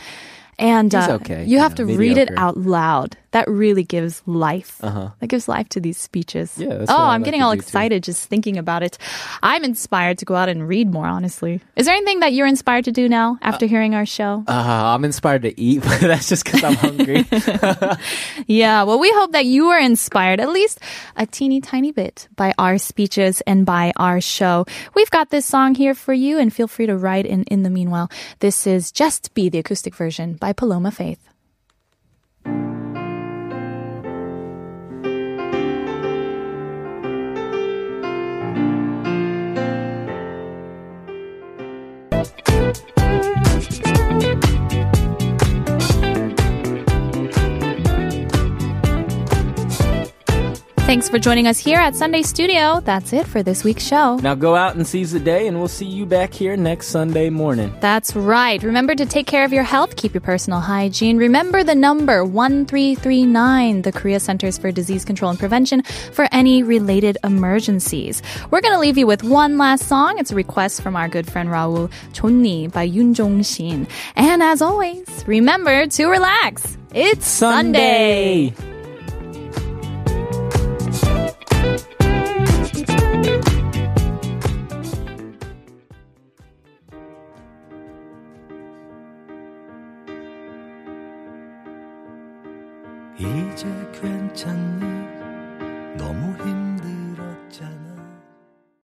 And 0.59 0.93
uh, 0.93 1.17
okay, 1.21 1.45
you 1.45 1.59
have 1.59 1.77
know, 1.77 1.87
to 1.87 1.97
read 1.97 2.17
it 2.17 2.29
out 2.37 2.57
loud. 2.57 3.17
That 3.31 3.47
really 3.49 3.83
gives 3.83 4.21
life. 4.25 4.77
Uh-huh. 4.83 5.11
That 5.19 5.27
gives 5.27 5.47
life 5.47 5.69
to 5.69 5.79
these 5.79 5.97
speeches. 5.97 6.57
Yeah, 6.57 6.85
oh, 6.87 6.97
I'm 6.97 7.21
like 7.21 7.25
getting 7.25 7.41
all 7.41 7.51
do, 7.51 7.57
too. 7.57 7.61
excited 7.61 8.03
just 8.03 8.27
thinking 8.27 8.57
about 8.57 8.83
it. 8.83 8.97
I'm 9.41 9.63
inspired 9.63 10.17
to 10.19 10.25
go 10.25 10.35
out 10.35 10.49
and 10.49 10.67
read 10.67 10.91
more, 10.91 11.07
honestly. 11.07 11.61
Is 11.75 11.85
there 11.85 11.95
anything 11.95 12.19
that 12.19 12.33
you're 12.33 12.47
inspired 12.47 12.85
to 12.85 12.91
do 12.91 13.07
now 13.07 13.37
after 13.41 13.65
hearing 13.65 13.95
our 13.95 14.05
show? 14.05 14.43
Uh, 14.47 14.51
I'm 14.95 15.05
inspired 15.05 15.43
to 15.43 15.59
eat, 15.59 15.81
but 15.83 16.01
that's 16.01 16.27
just 16.29 16.43
because 16.45 16.63
I'm 16.63 16.75
hungry. 16.75 17.25
Yeah, 18.47 18.83
well, 18.83 18.99
we 18.99 19.11
hope 19.11 19.31
that 19.31 19.45
you 19.45 19.67
are 19.67 19.79
inspired 19.79 20.39
at 20.39 20.49
least 20.49 20.79
a 21.15 21.25
teeny 21.25 21.61
tiny 21.61 21.91
bit 21.91 22.27
by 22.35 22.53
our 22.57 22.77
speeches 22.77 23.41
and 23.47 23.65
by 23.65 23.93
our 23.95 24.19
show. 24.19 24.65
We've 24.93 25.09
got 25.09 25.29
this 25.29 25.45
song 25.45 25.75
here 25.75 25.93
for 25.93 26.13
you, 26.13 26.37
and 26.37 26.53
feel 26.53 26.67
free 26.67 26.85
to 26.87 26.97
write 26.97 27.25
in 27.25 27.43
in 27.45 27.63
the 27.63 27.69
meanwhile. 27.69 28.09
This 28.39 28.67
is 28.67 28.91
Just 28.91 29.33
Be 29.33 29.49
the 29.49 29.59
acoustic 29.59 29.95
version 29.95 30.33
by 30.33 30.53
Paloma 30.53 30.91
Faith. 30.91 31.30
Thanks 50.91 51.07
for 51.07 51.19
joining 51.19 51.47
us 51.47 51.57
here 51.57 51.79
at 51.79 51.95
Sunday 51.95 52.21
Studio. 52.21 52.81
That's 52.81 53.13
it 53.13 53.25
for 53.25 53.41
this 53.41 53.63
week's 53.63 53.87
show. 53.87 54.17
Now 54.17 54.35
go 54.35 54.57
out 54.57 54.75
and 54.75 54.85
seize 54.85 55.13
the 55.13 55.21
day, 55.21 55.47
and 55.47 55.57
we'll 55.57 55.69
see 55.69 55.85
you 55.85 56.05
back 56.05 56.33
here 56.33 56.57
next 56.57 56.87
Sunday 56.87 57.29
morning. 57.29 57.73
That's 57.79 58.13
right. 58.13 58.61
Remember 58.61 58.93
to 58.95 59.05
take 59.05 59.25
care 59.25 59.45
of 59.45 59.53
your 59.53 59.63
health, 59.63 59.95
keep 59.95 60.13
your 60.13 60.19
personal 60.19 60.59
hygiene. 60.59 61.15
Remember 61.15 61.63
the 61.63 61.75
number 61.75 62.25
1339, 62.25 63.83
the 63.83 63.93
Korea 63.93 64.19
Centers 64.19 64.57
for 64.57 64.69
Disease 64.73 65.05
Control 65.05 65.31
and 65.31 65.39
Prevention, 65.39 65.83
for 66.11 66.27
any 66.33 66.61
related 66.61 67.17
emergencies. 67.23 68.21
We're 68.51 68.59
going 68.59 68.73
to 68.73 68.81
leave 68.81 68.97
you 68.97 69.07
with 69.07 69.23
one 69.23 69.57
last 69.57 69.87
song. 69.87 70.19
It's 70.19 70.33
a 70.33 70.35
request 70.35 70.81
from 70.81 70.97
our 70.97 71.07
good 71.07 71.25
friend 71.25 71.47
Raul 71.47 71.89
Chonni 72.11 72.69
by 72.69 72.85
Yoon 72.85 73.13
Jong 73.13 73.43
Shin. 73.43 73.87
And 74.17 74.43
as 74.43 74.61
always, 74.61 75.07
remember 75.25 75.87
to 75.87 76.07
relax. 76.07 76.77
It's 76.93 77.27
Sunday. 77.27 78.47
이 78.47 78.70